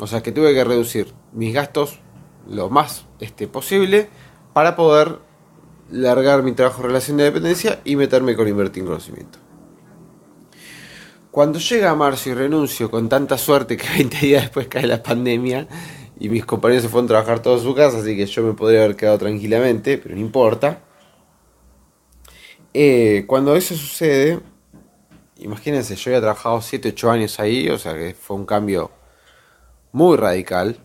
o 0.00 0.08
sea 0.08 0.20
que 0.20 0.32
tuve 0.32 0.52
que 0.52 0.64
reducir 0.64 1.14
mis 1.30 1.54
gastos 1.54 2.00
lo 2.48 2.70
más 2.70 3.06
este, 3.20 3.46
posible 3.46 4.08
para 4.52 4.74
poder 4.74 5.29
largar 5.90 6.42
mi 6.42 6.52
trabajo 6.52 6.82
en 6.82 6.88
relación 6.88 7.16
de 7.16 7.24
dependencia 7.24 7.80
y 7.84 7.96
meterme 7.96 8.36
con 8.36 8.48
invertir 8.48 8.82
en 8.82 8.86
conocimiento. 8.88 9.38
Cuando 11.30 11.58
llega 11.60 11.94
marzo 11.94 12.30
y 12.30 12.34
renuncio 12.34 12.90
con 12.90 13.08
tanta 13.08 13.38
suerte 13.38 13.76
que 13.76 13.88
20 13.96 14.16
días 14.18 14.42
después 14.42 14.66
cae 14.68 14.86
la 14.86 15.02
pandemia 15.02 15.68
y 16.18 16.28
mis 16.28 16.44
compañeros 16.44 16.82
se 16.82 16.88
fueron 16.88 17.06
a 17.06 17.08
trabajar 17.08 17.40
todos 17.40 17.60
en 17.60 17.68
su 17.68 17.74
casa, 17.74 17.98
así 17.98 18.16
que 18.16 18.26
yo 18.26 18.42
me 18.42 18.52
podría 18.52 18.84
haber 18.84 18.96
quedado 18.96 19.18
tranquilamente, 19.18 19.98
pero 19.98 20.14
no 20.14 20.20
importa. 20.20 20.82
Eh, 22.74 23.24
cuando 23.26 23.56
eso 23.56 23.74
sucede, 23.74 24.40
imagínense, 25.38 25.96
yo 25.96 26.10
había 26.10 26.20
trabajado 26.20 26.58
7-8 26.58 27.10
años 27.10 27.40
ahí, 27.40 27.68
o 27.68 27.78
sea 27.78 27.94
que 27.94 28.14
fue 28.14 28.36
un 28.36 28.44
cambio 28.44 28.90
muy 29.92 30.16
radical. 30.16 30.78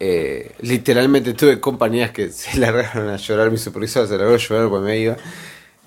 Eh, 0.00 0.54
literalmente 0.60 1.34
tuve 1.34 1.60
compañías 1.60 2.10
que 2.10 2.30
se 2.30 2.58
largaron 2.58 3.08
a 3.08 3.16
llorar, 3.16 3.50
mi 3.50 3.58
supervisor 3.58 4.06
se 4.06 4.18
largó 4.18 4.34
a 4.34 4.38
llorar 4.38 4.68
cuando 4.68 4.88
me 4.88 4.98
iba. 4.98 5.16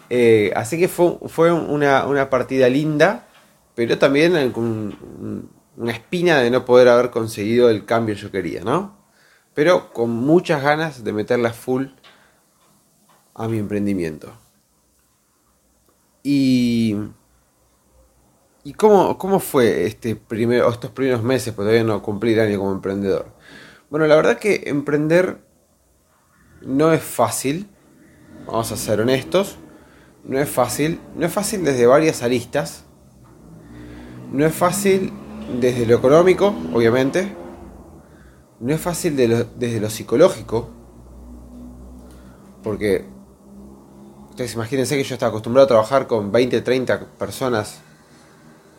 Eh, 0.10 0.52
así 0.56 0.80
que 0.80 0.88
fue, 0.88 1.18
fue 1.28 1.52
una, 1.52 2.30
partida 2.30 2.70
linda, 2.70 3.28
pero 3.76 3.98
también 3.98 4.52
con 4.52 5.50
una 5.76 5.92
espina 5.92 6.40
de 6.40 6.50
no 6.50 6.66
poder 6.66 6.88
haber 6.88 7.12
conseguido 7.12 7.70
el 7.70 7.86
cambio 7.86 8.16
que 8.16 8.22
yo 8.22 8.32
quería, 8.32 8.62
¿no? 8.64 8.98
Pero 9.54 9.92
con 9.92 10.12
muchas 10.12 10.64
ganas 10.64 11.04
de 11.04 11.14
meterla 11.14 11.52
full 11.52 11.88
a 13.34 13.48
mi 13.48 13.58
emprendimiento. 13.58 14.32
Y, 16.24 16.96
y 18.64 18.74
cómo, 18.74 19.18
cómo 19.18 19.40
fue 19.40 19.86
este 19.86 20.16
primero, 20.16 20.70
estos 20.70 20.92
primeros 20.92 21.24
meses, 21.24 21.54
porque 21.54 21.70
todavía 21.70 21.84
no 21.84 22.02
cumplí 22.02 22.34
el 22.34 22.40
año 22.40 22.60
como 22.60 22.72
emprendedor. 22.72 23.37
Bueno, 23.90 24.06
la 24.08 24.16
verdad 24.16 24.38
que 24.38 24.64
emprender 24.66 25.40
no 26.62 26.92
es 26.92 27.04
fácil, 27.04 27.70
vamos 28.46 28.72
a 28.72 28.78
ser 28.78 29.02
honestos, 29.02 29.58
no 30.24 30.40
es 30.40 30.50
fácil, 30.50 31.00
no 31.16 31.26
es 31.26 31.32
fácil 31.32 31.64
desde 31.64 31.86
varias 31.86 32.24
aristas, 32.24 32.84
no 34.32 34.46
es 34.46 34.54
fácil 34.54 35.14
desde 35.60 35.86
lo 35.86 35.96
económico, 35.96 36.54
obviamente, 36.74 37.34
no 38.60 38.74
es 38.74 38.82
fácil 38.82 39.16
desde 39.16 39.80
lo 39.80 39.90
psicológico, 39.90 40.70
porque 42.64 43.06
Ustedes 44.38 44.54
imagínense 44.54 44.96
que 44.96 45.04
yo 45.04 45.16
estaba 45.16 45.32
acostumbrado 45.32 45.66
a 45.66 45.68
trabajar 45.68 46.06
con 46.06 46.32
20, 46.32 46.62
30 46.62 47.08
personas 47.18 47.80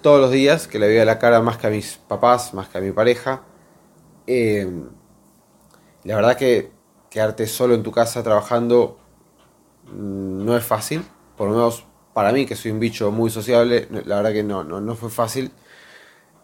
todos 0.02 0.20
los 0.20 0.30
días, 0.30 0.68
que 0.68 0.78
le 0.78 0.86
veía 0.86 1.04
la 1.04 1.18
cara 1.18 1.42
más 1.42 1.56
que 1.56 1.66
a 1.66 1.70
mis 1.70 1.96
papás, 1.96 2.54
más 2.54 2.68
que 2.68 2.78
a 2.78 2.80
mi 2.80 2.92
pareja. 2.92 3.42
Eh, 4.28 4.70
la 6.08 6.16
verdad 6.16 6.38
que 6.38 6.70
quedarte 7.10 7.46
solo 7.46 7.74
en 7.74 7.82
tu 7.82 7.92
casa 7.92 8.22
trabajando 8.22 8.98
mm, 9.92 10.42
no 10.42 10.56
es 10.56 10.64
fácil, 10.64 11.04
por 11.36 11.48
lo 11.48 11.54
menos 11.54 11.84
para 12.14 12.32
mí 12.32 12.46
que 12.46 12.56
soy 12.56 12.70
un 12.70 12.80
bicho 12.80 13.10
muy 13.10 13.28
sociable, 13.28 13.86
la 14.06 14.16
verdad 14.16 14.32
que 14.32 14.42
no, 14.42 14.64
no, 14.64 14.80
no 14.80 14.94
fue 14.94 15.10
fácil. 15.10 15.52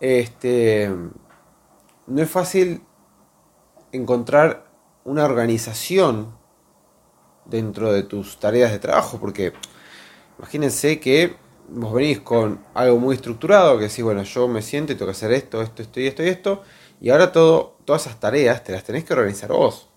Este, 0.00 0.90
no 2.06 2.22
es 2.22 2.30
fácil 2.30 2.82
encontrar 3.90 4.70
una 5.04 5.24
organización 5.24 6.36
dentro 7.46 7.90
de 7.90 8.02
tus 8.02 8.38
tareas 8.38 8.70
de 8.70 8.78
trabajo, 8.78 9.18
porque 9.18 9.54
imagínense 10.38 11.00
que 11.00 11.36
vos 11.70 11.94
venís 11.94 12.20
con 12.20 12.62
algo 12.74 12.98
muy 12.98 13.14
estructurado, 13.14 13.78
que 13.78 13.84
decís, 13.84 14.04
bueno, 14.04 14.24
yo 14.24 14.46
me 14.46 14.60
siento 14.60 14.92
y 14.92 14.96
tengo 14.96 15.06
que 15.06 15.16
hacer 15.16 15.32
esto, 15.32 15.62
esto, 15.62 15.80
esto 15.80 16.00
y 16.00 16.06
esto 16.06 16.22
y 16.22 16.28
esto, 16.28 16.62
y 17.00 17.10
ahora 17.10 17.32
todo, 17.32 17.76
todas 17.84 18.06
esas 18.06 18.20
tareas 18.20 18.64
te 18.64 18.72
las 18.72 18.84
tenés 18.84 19.04
que 19.04 19.12
organizar 19.12 19.50
vos. 19.50 19.88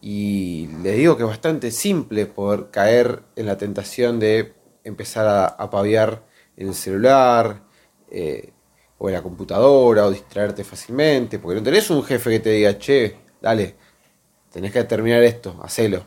Y 0.00 0.68
les 0.82 0.96
digo 0.96 1.16
que 1.16 1.24
es 1.24 1.28
bastante 1.28 1.70
simple 1.70 2.26
poder 2.26 2.70
caer 2.70 3.22
en 3.36 3.46
la 3.46 3.58
tentación 3.58 4.20
de 4.20 4.54
empezar 4.84 5.26
a, 5.26 5.46
apaviar 5.46 6.24
en 6.56 6.68
el 6.68 6.74
celular, 6.74 7.62
eh, 8.10 8.52
o 8.98 9.08
en 9.08 9.14
la 9.14 9.22
computadora, 9.22 10.06
o 10.06 10.10
distraerte 10.10 10.64
fácilmente, 10.64 11.38
porque 11.38 11.56
no 11.56 11.62
tenés 11.62 11.90
un 11.90 12.02
jefe 12.02 12.30
que 12.30 12.40
te 12.40 12.50
diga, 12.50 12.78
che, 12.78 13.16
dale, 13.40 13.76
tenés 14.52 14.72
que 14.72 14.84
terminar 14.84 15.22
esto, 15.22 15.58
hacelo. 15.62 16.04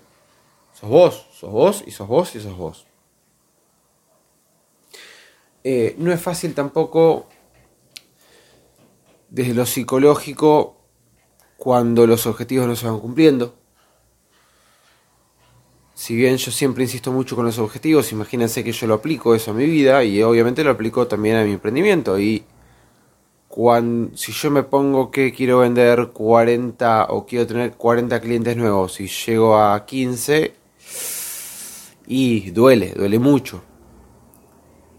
Sos 0.74 0.90
vos, 0.90 1.28
sos 1.34 1.52
vos 1.52 1.84
y 1.86 1.92
sos 1.92 2.08
vos 2.08 2.36
y 2.36 2.40
sos 2.42 2.58
vos. 2.58 2.86
Eh, 5.64 5.96
no 6.00 6.12
es 6.12 6.20
fácil 6.20 6.54
tampoco 6.56 7.28
desde 9.32 9.54
lo 9.54 9.65
psicológico 9.65 10.78
cuando 11.58 12.06
los 12.06 12.28
objetivos 12.28 12.67
no 12.67 12.76
se 12.76 12.86
van 12.86 13.00
cumpliendo. 13.00 13.56
Si 15.96 16.15
bien 16.15 16.38
yo 16.38 16.52
siempre 16.52 16.84
insisto 16.84 17.12
mucho 17.12 17.36
con 17.36 17.46
los 17.46 17.58
objetivos, 17.60 18.12
imagínense 18.12 18.63
que 18.63 18.72
yo 18.72 18.88
lo 18.88 18.96
aplico 18.96 19.34
eso 19.34 19.52
a 19.52 19.54
mi 19.54 19.65
vida 19.65 20.04
y 20.04 20.22
obviamente 20.22 20.63
lo 20.63 20.72
aplico 20.72 21.08
también 21.08 21.38
a 21.38 21.44
mi 21.44 21.54
emprendimiento. 21.54 22.20
Y 22.20 22.44
cuando, 23.48 24.15
si 24.17 24.32
yo 24.32 24.52
me 24.52 24.63
pongo 24.63 25.12
que 25.12 25.32
quiero 25.32 25.60
vender 25.60 26.08
40 26.08 27.08
o 27.10 27.26
quiero 27.26 27.48
tener 27.48 27.74
40 27.74 28.20
clientes 28.20 28.58
nuevos 28.58 29.00
y 29.00 29.08
llego 29.08 29.58
a 29.58 29.86
15 29.86 30.54
y 32.08 32.50
duele, 32.52 32.94
duele 32.96 33.20
mucho. 33.20 33.62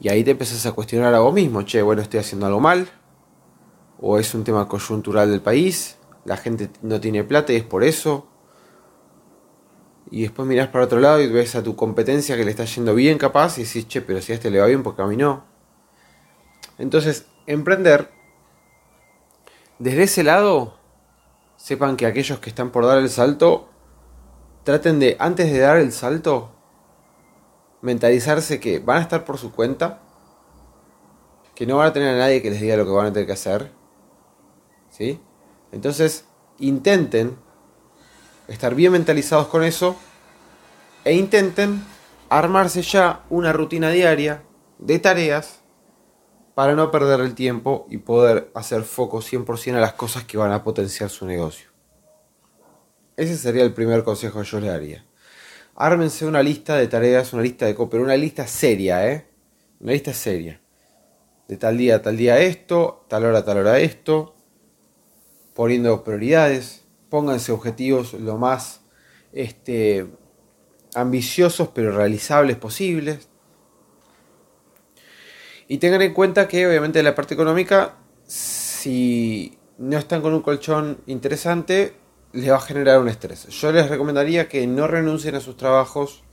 Y 0.01 0.09
ahí 0.09 0.25
te 0.25 0.33
empiezas 0.33 0.64
a 0.66 0.73
cuestionar 0.73 1.14
a 1.14 1.21
vos 1.21 1.35
mismo, 1.35 1.62
che, 1.62 1.83
bueno, 1.83 2.03
estoy 2.03 2.21
haciendo 2.21 2.47
algo 2.47 2.61
mal, 2.61 2.88
o 4.03 4.19
es 4.19 4.35
un 4.35 4.43
tema 4.43 4.69
coyuntural 4.69 5.31
del 5.31 5.41
país, 5.41 5.97
la 6.25 6.37
gente 6.37 6.69
no 6.83 7.01
tiene 7.01 7.23
plata 7.25 7.53
y 7.53 7.57
es 7.57 7.65
por 7.65 7.85
eso. 7.85 8.27
Y 10.11 10.23
después 10.23 10.47
mirás 10.47 10.69
para 10.69 10.85
otro 10.85 11.01
lado 11.01 11.23
y 11.23 11.29
ves 11.29 11.55
a 11.55 11.62
tu 11.62 11.77
competencia 11.77 12.37
que 12.37 12.45
le 12.45 12.51
está 12.51 12.65
yendo 12.65 12.95
bien 12.95 13.17
capaz 13.17 13.57
y 13.57 13.62
decís, 13.62 13.87
che, 13.87 14.03
pero 14.03 14.21
si 14.21 14.33
a 14.33 14.35
este 14.35 14.51
le 14.51 14.61
va 14.61 14.67
bien, 14.67 14.83
porque 14.83 15.03
a 15.03 15.07
mí 15.07 15.17
no. 15.17 15.45
Entonces, 16.79 17.27
emprender 17.47 18.11
desde 19.79 20.03
ese 20.03 20.23
lado, 20.23 20.75
sepan 21.57 21.97
que 21.97 22.07
aquellos 22.07 22.41
que 22.41 22.51
están 22.51 22.71
por 22.71 22.85
dar 22.85 22.99
el 22.99 23.09
salto, 23.09 23.69
traten 24.65 24.99
de, 24.99 25.17
antes 25.19 25.51
de 25.51 25.59
dar 25.61 25.77
el 25.77 25.93
salto, 25.93 26.51
mentalizarse 27.81 28.61
que 28.61 28.81
van 28.81 28.99
a 28.99 29.03
estar 29.03 29.25
por 29.25 29.38
su 29.38 29.53
cuenta, 29.53 30.01
que 31.55 31.67
no 31.67 31.77
van 31.79 31.88
a 31.88 31.93
tener 31.93 32.15
a 32.15 32.19
nadie 32.19 32.43
que 32.43 32.51
les 32.51 32.61
diga 32.61 32.77
lo 32.77 32.85
que 32.85 32.91
van 32.91 33.07
a 33.07 33.12
tener 33.12 33.27
que 33.27 33.33
hacer. 33.33 33.82
¿Sí? 34.92 35.18
Entonces, 35.72 36.26
intenten 36.59 37.37
estar 38.46 38.74
bien 38.74 38.92
mentalizados 38.92 39.46
con 39.48 39.64
eso 39.64 39.96
e 41.05 41.14
intenten 41.14 41.83
armarse 42.28 42.83
ya 42.83 43.24
una 43.31 43.52
rutina 43.52 43.90
diaria 43.90 44.42
de 44.78 44.98
tareas 44.98 45.61
para 46.55 46.74
no 46.74 46.90
perder 46.90 47.20
el 47.20 47.35
tiempo 47.35 47.87
y 47.90 47.98
poder 47.98 48.50
hacer 48.55 48.83
foco 48.83 49.22
100% 49.22 49.76
a 49.76 49.81
las 49.81 49.94
cosas 49.94 50.24
que 50.24 50.37
van 50.37 50.52
a 50.52 50.62
potenciar 50.62 51.09
su 51.09 51.26
negocio. 51.26 51.70
Ese 53.16 53.37
sería 53.37 53.62
el 53.62 53.72
primer 53.72 54.05
consejo 54.05 54.40
que 54.40 54.46
yo 54.46 54.61
le 54.61 54.68
daría. 54.68 55.07
Ármense 55.74 56.26
una 56.26 56.42
lista 56.42 56.76
de 56.76 56.87
tareas, 56.87 57.33
una 57.33 57.42
lista 57.42 57.64
de 57.64 57.74
pero 57.74 58.02
una 58.02 58.16
lista 58.16 58.46
seria, 58.46 59.11
¿eh? 59.11 59.26
Una 59.81 59.92
lista 59.92 60.12
seria. 60.12 60.61
De 61.48 61.57
tal 61.57 61.78
día 61.78 61.96
a 61.96 62.02
tal 62.02 62.16
día 62.16 62.38
esto, 62.38 63.07
tal 63.09 63.24
hora 63.24 63.38
a 63.38 63.44
tal 63.44 63.59
hora 63.59 63.78
esto, 63.78 64.32
poniendo 65.55 66.03
prioridades, 66.05 66.85
pónganse 67.09 67.53
objetivos 67.53 68.15
lo 68.15 68.38
más 68.38 68.81
este, 69.33 70.07
ambiciosos 70.95 71.69
pero 71.75 71.93
realizables 71.93 72.57
posibles. 72.57 73.29
Y 75.69 75.79
tengan 75.79 76.03
en 76.03 76.12
cuenta 76.12 76.49
que 76.49 76.67
obviamente 76.67 76.99
en 76.99 77.05
la 77.05 77.15
parte 77.15 77.35
económica, 77.35 77.97
si 78.27 79.59
no 79.79 79.97
están 79.97 80.21
con 80.21 80.35
un 80.35 80.43
colchón 80.43 80.99
interesante, 81.07 81.95
les 82.33 82.51
va 82.51 82.57
a 82.57 82.61
generar 82.61 83.01
un 83.01 83.09
estrés. 83.09 83.47
Yo 83.49 83.73
les 83.73 83.88
recomendaría 83.88 84.49
que 84.49 84.67
no 84.67 84.87
renuncien 84.87 85.35
a 85.35 85.41
sus 85.41 85.57
trabajos 85.57 86.25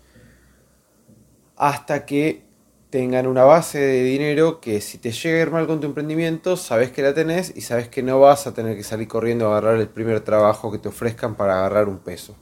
hasta 1.55 2.05
que 2.05 2.48
tengan 2.89 3.27
una 3.27 3.43
base 3.43 3.79
de 3.79 4.03
dinero 4.03 4.59
que 4.59 4.81
si 4.81 4.97
te 4.97 5.11
llega 5.11 5.37
a 5.37 5.41
ir 5.41 5.51
mal 5.51 5.67
con 5.67 5.79
tu 5.79 5.87
emprendimiento, 5.87 6.57
sabes 6.57 6.91
que 6.91 7.03
la 7.03 7.13
tenés 7.13 7.53
y 7.55 7.61
sabes 7.61 7.87
que 7.87 8.01
no 8.01 8.19
vas 8.19 8.47
a 8.47 8.53
tener 8.53 8.75
que 8.75 8.83
salir 8.83 9.07
corriendo 9.07 9.47
a 9.47 9.57
agarrar 9.57 9.79
el 9.79 9.87
primer 9.87 10.21
trabajo 10.21 10.71
que 10.71 10.79
te 10.79 10.89
ofrezcan 10.89 11.35
para 11.35 11.59
agarrar 11.59 11.87
un 11.87 11.99
peso. 11.99 12.35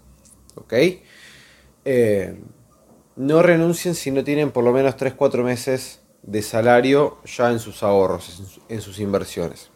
¿Ok? 0.56 0.74
Eh, 1.86 2.40
no 3.18 3.42
renuncien 3.42 3.94
si 3.96 4.12
no 4.12 4.24
tienen 4.24 4.52
por 4.52 4.64
lo 4.64 4.72
menos 4.72 4.96
3-4 4.96 5.44
meses 5.44 6.02
de 6.24 6.42
salario 6.42 7.18
ya 7.26 7.52
en 7.52 7.60
sus 7.60 7.84
ahorros, 7.84 8.42
en 8.70 8.82
sus 8.82 9.00
inversiones. 9.00 9.70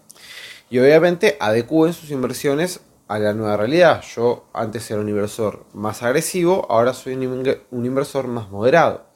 Y 0.69 0.79
obviamente 0.79 1.37
adecúen 1.39 1.91
sus 1.91 2.11
inversiones 2.11 2.79
a 3.09 3.19
la 3.19 3.33
nueva 3.33 3.57
realidad. 3.57 4.01
Yo 4.15 4.45
antes 4.53 4.89
era 4.89 5.01
un 5.01 5.09
inversor 5.09 5.65
más 5.73 6.01
agresivo, 6.01 6.65
ahora 6.69 6.93
soy 6.93 7.15
un 7.15 7.85
inversor 7.85 8.27
más 8.27 8.49
moderado. 8.49 9.10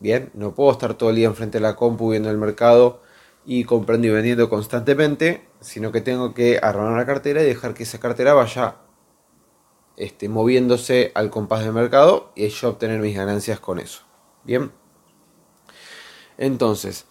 Bien 0.00 0.30
no 0.34 0.54
puedo 0.54 0.70
estar 0.70 0.94
todo 0.94 1.10
el 1.10 1.16
día 1.16 1.26
enfrente 1.26 1.58
de 1.58 1.62
la 1.62 1.76
compu 1.76 2.10
viendo 2.10 2.30
el 2.30 2.38
mercado 2.38 3.02
y 3.44 3.64
comprando 3.64 4.06
y 4.06 4.10
vendiendo 4.10 4.48
constantemente, 4.48 5.48
sino 5.60 5.90
que 5.90 6.00
tengo 6.00 6.34
que 6.34 6.60
armar 6.62 6.96
la 6.96 7.06
cartera 7.06 7.42
y 7.42 7.46
dejar 7.46 7.74
que 7.74 7.82
esa 7.82 7.98
cartera 7.98 8.34
vaya 8.34 8.76
este, 9.96 10.28
moviéndose 10.28 11.10
al 11.14 11.30
compás 11.30 11.64
del 11.64 11.72
mercado 11.72 12.32
y 12.36 12.48
yo 12.48 12.70
obtener 12.70 13.00
mis 13.00 13.16
ganancias 13.16 13.58
con 13.58 13.80
eso. 13.80 14.02
Bien. 14.44 14.70
Entonces, 16.38 17.06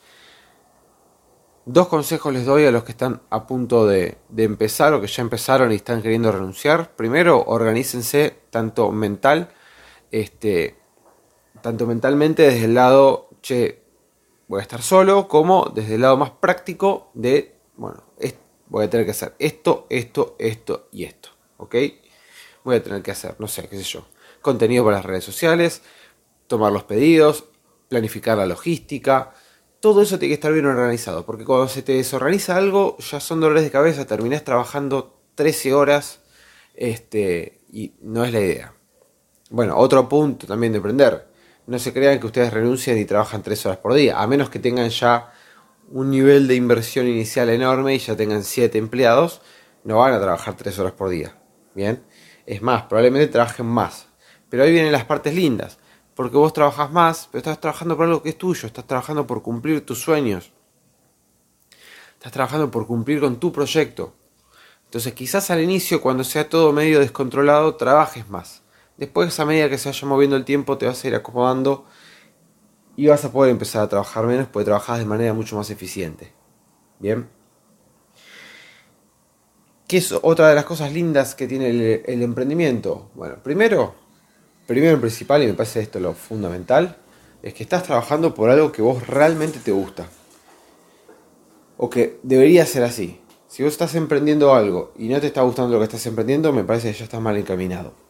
dos 1.66 1.88
consejos 1.90 2.34
les 2.34 2.46
doy 2.46 2.66
a 2.66 2.72
los 2.72 2.84
que 2.84 2.92
están 2.94 3.22
a 3.30 3.46
punto 3.46 3.86
de, 3.86 4.18
de, 4.30 4.44
empezar 4.44 4.94
o 4.94 5.02
que 5.02 5.08
ya 5.08 5.22
empezaron 5.22 5.72
y 5.72 5.76
están 5.76 6.02
queriendo 6.02 6.32
renunciar. 6.32 6.96
Primero, 6.96 7.44
organícense 7.46 8.40
tanto 8.50 8.92
mental, 8.92 9.50
este, 10.12 10.81
tanto 11.62 11.88
mentalmente 11.88 12.44
desde 12.44 12.66
el 12.66 12.74
lado, 12.74 13.30
che, 13.42 13.82
voy 14.48 14.60
a 14.60 14.64
estar 14.64 14.82
solo, 14.82 15.28
como 15.28 15.72
desde 15.74 15.96
el 15.96 16.02
lado 16.02 16.18
más 16.18 16.32
práctico 16.32 17.12
de, 17.14 17.56
bueno, 17.78 18.04
voy 18.72 18.86
a 18.86 18.90
tener 18.90 19.06
que 19.06 19.12
hacer 19.12 19.36
esto, 19.38 19.86
esto, 19.90 20.36
esto 20.40 20.88
y 20.94 21.04
esto, 21.04 21.30
¿ok? 21.58 21.76
Voy 22.64 22.78
a 22.78 22.84
tener 22.84 23.02
que 23.02 23.12
hacer, 23.12 23.36
no 23.38 23.48
sé, 23.48 23.68
qué 23.68 23.78
sé 23.78 23.84
yo, 23.84 24.06
contenido 24.42 24.86
para 24.86 24.98
las 24.98 25.06
redes 25.06 25.26
sociales, 25.26 25.82
tomar 26.48 26.72
los 26.72 26.86
pedidos, 26.86 27.46
planificar 27.90 28.38
la 28.38 28.46
logística, 28.46 29.34
todo 29.82 30.02
eso 30.02 30.18
tiene 30.20 30.30
que 30.30 30.36
estar 30.36 30.54
bien 30.54 30.66
organizado, 30.68 31.26
porque 31.26 31.44
cuando 31.44 31.68
se 31.68 31.82
te 31.82 31.94
desorganiza 31.94 32.56
algo, 32.56 32.98
ya 33.00 33.20
son 33.20 33.42
dolores 33.42 33.64
de 33.64 33.72
cabeza, 33.72 34.06
terminás 34.06 34.46
trabajando 34.46 35.20
13 35.36 35.74
horas, 35.74 36.22
este, 36.74 37.60
y 37.74 37.94
no 38.02 38.24
es 38.24 38.32
la 38.32 38.40
idea. 38.40 38.74
Bueno, 39.50 39.76
otro 39.78 40.08
punto 40.08 40.48
también 40.48 40.72
de 40.72 40.80
aprender 40.80 41.31
no 41.72 41.80
se 41.80 41.94
crean 41.94 42.20
que 42.20 42.26
ustedes 42.26 42.52
renuncian 42.52 42.98
y 42.98 43.06
trabajan 43.06 43.44
tres 43.44 43.66
horas 43.66 43.78
por 43.78 43.94
día, 43.94 44.22
a 44.22 44.28
menos 44.28 44.50
que 44.50 44.60
tengan 44.60 44.90
ya 44.90 45.32
un 45.90 46.12
nivel 46.12 46.46
de 46.50 46.56
inversión 46.56 47.08
inicial 47.08 47.50
enorme 47.50 47.96
y 47.96 47.98
ya 47.98 48.18
tengan 48.18 48.44
siete 48.44 48.78
empleados, 48.78 49.42
no 49.86 50.00
van 50.00 50.14
a 50.14 50.20
trabajar 50.20 50.58
tres 50.58 50.78
horas 50.80 50.92
por 50.92 51.08
día. 51.08 51.38
Bien, 51.74 52.04
es 52.46 52.62
más, 52.62 52.84
probablemente 52.84 53.32
trabajen 53.32 53.68
más. 53.68 54.08
Pero 54.50 54.64
ahí 54.64 54.72
vienen 54.74 54.92
las 54.92 55.06
partes 55.06 55.34
lindas, 55.34 55.78
porque 56.14 56.36
vos 56.36 56.52
trabajas 56.52 56.92
más, 56.92 57.30
pero 57.32 57.40
estás 57.40 57.62
trabajando 57.62 57.96
por 57.96 58.06
algo 58.06 58.22
que 58.22 58.30
es 58.30 58.38
tuyo, 58.38 58.68
estás 58.68 58.86
trabajando 58.86 59.26
por 59.26 59.42
cumplir 59.42 59.86
tus 59.86 60.02
sueños, 60.02 60.52
estás 62.16 62.34
trabajando 62.34 62.70
por 62.70 62.86
cumplir 62.86 63.22
con 63.22 63.40
tu 63.40 63.54
proyecto. 63.54 64.14
Entonces 64.84 65.14
quizás 65.14 65.50
al 65.50 65.62
inicio, 65.62 66.02
cuando 66.02 66.26
sea 66.26 66.50
todo 66.50 66.74
medio 66.74 67.00
descontrolado, 67.00 67.76
trabajes 67.76 68.28
más. 68.28 68.61
Después, 69.02 69.40
a 69.40 69.46
medida 69.46 69.68
que 69.68 69.80
se 69.80 69.90
vaya 69.90 70.08
moviendo 70.08 70.36
el 70.36 70.46
tiempo, 70.46 70.78
te 70.78 70.86
vas 70.86 71.04
a 71.04 71.08
ir 71.08 71.16
acomodando 71.16 71.86
y 72.96 73.08
vas 73.08 73.26
a 73.26 73.32
poder 73.32 73.50
empezar 73.50 73.82
a 73.82 73.90
trabajar 73.90 74.28
menos 74.28 74.46
porque 74.46 74.66
trabajas 74.66 75.00
de 75.00 75.06
manera 75.06 75.34
mucho 75.34 75.56
más 75.56 75.72
eficiente. 75.72 76.32
Bien. 77.00 77.28
¿Qué 79.88 79.98
es 79.98 80.12
otra 80.12 80.50
de 80.50 80.54
las 80.54 80.66
cosas 80.66 80.94
lindas 80.94 81.34
que 81.34 81.48
tiene 81.48 81.70
el, 82.06 82.22
emprendimiento? 82.22 83.10
Bueno, 83.16 83.38
primero, 83.42 83.96
primero 84.68 84.94
en 84.94 85.02
principal, 85.02 85.42
y 85.42 85.48
me 85.48 85.56
parece 85.56 85.82
esto 85.82 86.00
lo 86.00 86.14
fundamental, 86.14 86.96
es 87.42 87.56
que 87.56 87.64
estás 87.64 87.82
trabajando 87.82 88.36
por 88.36 88.52
algo 88.52 88.72
que 88.72 88.84
vos 88.84 89.08
realmente 89.08 89.58
te 89.58 89.72
gusta. 89.72 90.06
O 91.78 91.90
que 91.90 92.20
debería 92.22 92.68
ser 92.68 92.84
así. 92.84 93.20
Si 93.48 93.64
vos 93.64 93.72
estás 93.72 93.96
emprendiendo 93.96 94.54
algo 94.54 94.94
y 94.96 95.08
no 95.08 95.20
te 95.20 95.26
está 95.26 95.42
gustando 95.42 95.74
lo 95.74 95.80
que 95.80 95.86
estás 95.86 96.06
emprendiendo, 96.06 96.54
me 96.54 96.64
parece 96.64 96.92
que 96.92 97.00
ya 97.00 97.06
estás 97.06 97.20
mal 97.20 97.36
encaminado. 97.36 98.01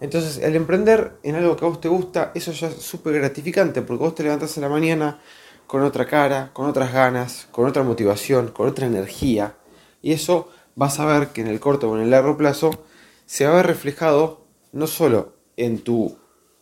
Entonces, 0.00 0.38
el 0.38 0.54
emprender 0.56 1.12
en 1.22 1.36
algo 1.36 1.56
que 1.56 1.64
a 1.64 1.68
vos 1.68 1.80
te 1.80 1.88
gusta, 1.88 2.32
eso 2.34 2.52
ya 2.52 2.68
es 2.68 2.74
súper 2.76 3.14
gratificante, 3.14 3.82
porque 3.82 4.04
vos 4.04 4.14
te 4.14 4.22
levantás 4.22 4.56
en 4.56 4.62
la 4.62 4.68
mañana 4.68 5.20
con 5.66 5.82
otra 5.82 6.06
cara, 6.06 6.50
con 6.52 6.66
otras 6.66 6.92
ganas, 6.92 7.48
con 7.50 7.66
otra 7.66 7.82
motivación, 7.82 8.48
con 8.48 8.68
otra 8.68 8.86
energía. 8.86 9.56
Y 10.02 10.12
eso 10.12 10.50
vas 10.74 11.00
a 11.00 11.06
ver 11.06 11.28
que 11.28 11.40
en 11.40 11.46
el 11.46 11.60
corto 11.60 11.90
o 11.90 11.96
en 11.96 12.02
el 12.02 12.10
largo 12.10 12.36
plazo 12.36 12.84
se 13.24 13.46
va 13.46 13.52
a 13.52 13.56
ver 13.56 13.66
reflejado 13.66 14.46
no 14.72 14.86
solo 14.86 15.34
en 15.56 15.78
tu 15.78 16.16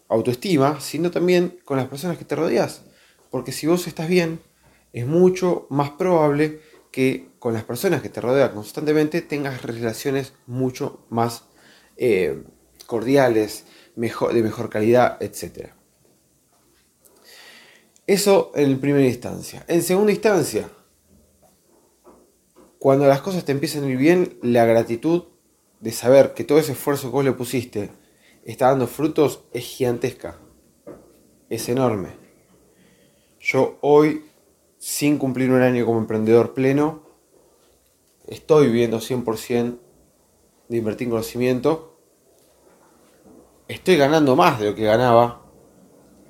autoestima, 0.09 0.81
sino 0.81 1.11
también 1.11 1.59
con 1.65 1.77
las 1.77 1.89
personas 1.89 2.17
que 2.17 2.25
te 2.25 2.37
rodeas. 2.37 2.83
Porque 3.31 3.53
si 3.53 3.67
vos 3.67 3.87
estás 3.89 4.09
bien, 4.09 4.41
es 4.93 5.07
mucho 5.07 5.67
más 5.71 5.91
probable 5.91 6.61
que 6.93 7.29
con 7.41 7.53
las 7.53 7.65
personas 7.65 8.01
que 8.01 8.09
te 8.09 8.21
rodean 8.21 8.55
constantemente 8.55 9.21
tengas 9.21 9.63
relaciones 9.63 10.33
mucho 10.47 11.05
más 11.11 11.45
eh, 11.97 12.45
cordiales, 12.95 13.65
de 13.97 14.43
mejor 14.43 14.71
calidad, 14.71 15.21
etc. 15.21 15.71
Eso 18.07 18.53
en 18.55 18.79
primera 18.79 19.05
instancia. 19.05 19.65
En 19.67 19.83
segunda 19.83 20.13
instancia, 20.13 20.71
cuando 22.79 23.09
las 23.09 23.21
cosas 23.21 23.45
te 23.45 23.51
empiezan 23.51 23.83
a 23.83 23.89
ir 23.89 23.97
bien, 23.97 24.39
la 24.43 24.65
gratitud 24.65 25.25
de 25.81 25.91
saber 25.91 26.35
que 26.35 26.45
todo 26.45 26.59
ese 26.59 26.71
esfuerzo 26.71 27.09
que 27.09 27.15
vos 27.15 27.25
le 27.25 27.33
pusiste 27.33 27.91
está 28.45 28.69
dando 28.69 28.87
frutos 28.87 29.43
es 29.53 29.65
gigantesca. 29.65 30.39
Es 31.49 31.69
enorme. 31.69 32.11
Yo 33.41 33.77
hoy, 33.81 34.25
sin 34.79 35.19
cumplir 35.19 35.51
un 35.51 35.63
año 35.63 35.85
como 35.85 35.99
emprendedor 35.99 36.55
pleno, 36.55 37.03
estoy 38.29 38.69
viviendo 38.69 39.01
100% 39.01 39.79
de 40.69 40.77
invertir 40.77 41.09
en 41.09 41.11
conocimiento 41.11 41.94
estoy 43.69 43.97
ganando 43.97 44.37
más 44.37 44.59
de 44.59 44.71
lo 44.71 44.75
que 44.75 44.85
ganaba 44.85 45.43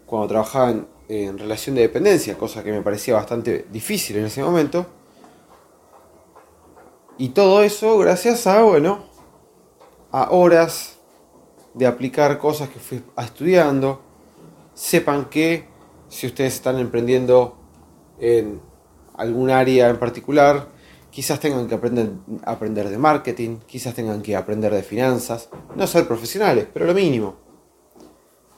cuando 0.07 0.29
trabajaba 0.29 0.75
en, 1.09 1.39
relación 1.39 1.75
de 1.75 1.83
dependencia, 1.83 2.37
cosa 2.39 2.63
que 2.63 2.73
me 2.73 2.83
parecía 2.83 3.15
bastante 3.15 3.67
difícil 3.71 4.17
en 4.17 4.27
ese 4.27 4.43
momento. 4.43 4.87
Y 7.19 7.31
todo 7.31 7.63
eso 7.63 7.99
gracias 7.99 8.47
a, 8.47 8.63
bueno, 8.63 9.05
a 10.11 10.31
horas 10.31 10.99
de 11.75 11.87
aplicar 11.87 12.39
cosas 12.39 12.69
que 12.69 12.79
fui 12.79 13.03
estudiando. 13.17 14.01
Sepan 14.75 15.27
que 15.27 15.69
si 16.09 16.27
ustedes 16.27 16.55
están 16.55 16.79
emprendiendo 16.79 17.57
en 18.19 18.61
algún 19.17 19.51
área 19.51 19.89
en 19.89 19.99
particular, 19.99 20.69
Quizás 21.15 21.39
tengan 21.39 21.69
que 21.69 21.77
aprender, 21.77 22.11
aprender 22.45 22.89
de 22.89 22.99
marketing, 22.99 23.59
quizás 23.69 23.95
tengan 23.95 24.21
que 24.21 24.35
aprender 24.35 24.75
de 24.75 24.83
finanzas, 24.83 25.49
no 25.77 25.87
ser 25.87 26.09
profesionales, 26.09 26.67
pero 26.73 26.87
lo 26.87 26.93
mínimo. 26.93 27.37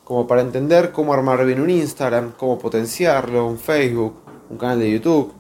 Como 0.05 0.27
para 0.27 0.40
entender 0.40 0.90
cómo 0.90 1.12
armar 1.12 1.45
bien 1.45 1.61
un 1.61 1.69
Instagram, 1.69 2.33
cómo 2.33 2.59
potenciarlo, 2.59 3.47
un 3.47 3.59
Facebook, 3.59 4.23
un 4.49 4.57
canal 4.57 4.79
de 4.79 4.90
YouTube, 4.90 5.35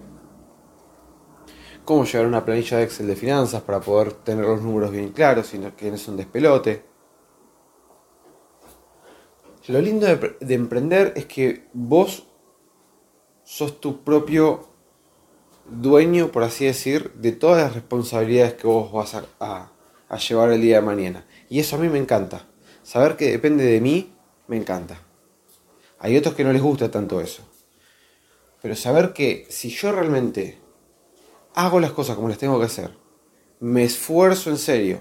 cómo 1.86 2.04
llevar 2.04 2.26
una 2.26 2.44
planilla 2.44 2.76
de 2.76 2.84
Excel 2.84 3.06
de 3.06 3.16
finanzas 3.16 3.62
para 3.62 3.80
poder 3.80 4.12
tener 4.12 4.44
los 4.44 4.60
números 4.60 4.90
bien 4.90 5.08
claros 5.12 5.54
y 5.54 5.58
que 5.58 5.88
no 5.88 5.94
es 5.94 6.06
un 6.08 6.18
despelote. 6.18 6.84
Lo 9.68 9.80
lindo 9.80 10.06
de, 10.06 10.36
de 10.38 10.54
emprender 10.54 11.14
es 11.16 11.24
que 11.24 11.66
vos 11.72 12.26
sos 13.42 13.80
tu 13.80 14.04
propio 14.04 14.75
dueño, 15.70 16.32
por 16.32 16.42
así 16.42 16.64
decir, 16.64 17.12
de 17.14 17.32
todas 17.32 17.62
las 17.62 17.74
responsabilidades 17.74 18.54
que 18.54 18.66
vos 18.66 18.92
vas 18.92 19.14
a, 19.40 19.72
llevar 20.16 20.52
el 20.52 20.60
día 20.60 20.76
de 20.76 20.86
mañana. 20.86 21.26
Y 21.48 21.60
eso 21.60 21.76
a 21.76 21.78
mí 21.78 21.88
me 21.88 21.98
encanta. 21.98 22.46
Saber 22.82 23.16
que 23.16 23.30
depende 23.30 23.64
de 23.64 23.80
mí, 23.80 24.14
me 24.46 24.56
encanta. 24.56 25.00
Hay 25.98 26.16
otros 26.16 26.34
que 26.34 26.44
no 26.44 26.52
les 26.52 26.62
gusta 26.62 26.90
tanto 26.90 27.20
eso. 27.20 27.42
Pero 28.62 28.76
saber 28.76 29.12
que 29.12 29.46
si 29.50 29.70
yo 29.70 29.92
realmente 29.92 30.58
hago 31.54 31.80
las 31.80 31.92
cosas 31.92 32.16
como 32.16 32.28
las 32.28 32.38
tengo 32.38 32.58
que 32.58 32.66
hacer, 32.66 32.90
me 33.60 33.84
esfuerzo 33.84 34.50
en 34.50 34.58
serio, 34.58 35.00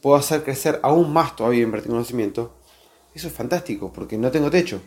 puedo 0.00 0.16
hacer 0.16 0.44
crecer 0.44 0.80
aún 0.82 1.12
más 1.12 1.34
todavía 1.36 1.62
en 1.62 1.70
conocimiento, 1.70 2.54
eso 3.14 3.28
es 3.28 3.32
fantástico, 3.32 3.92
porque 3.92 4.18
no 4.18 4.30
tengo 4.30 4.50
techo. 4.50 4.80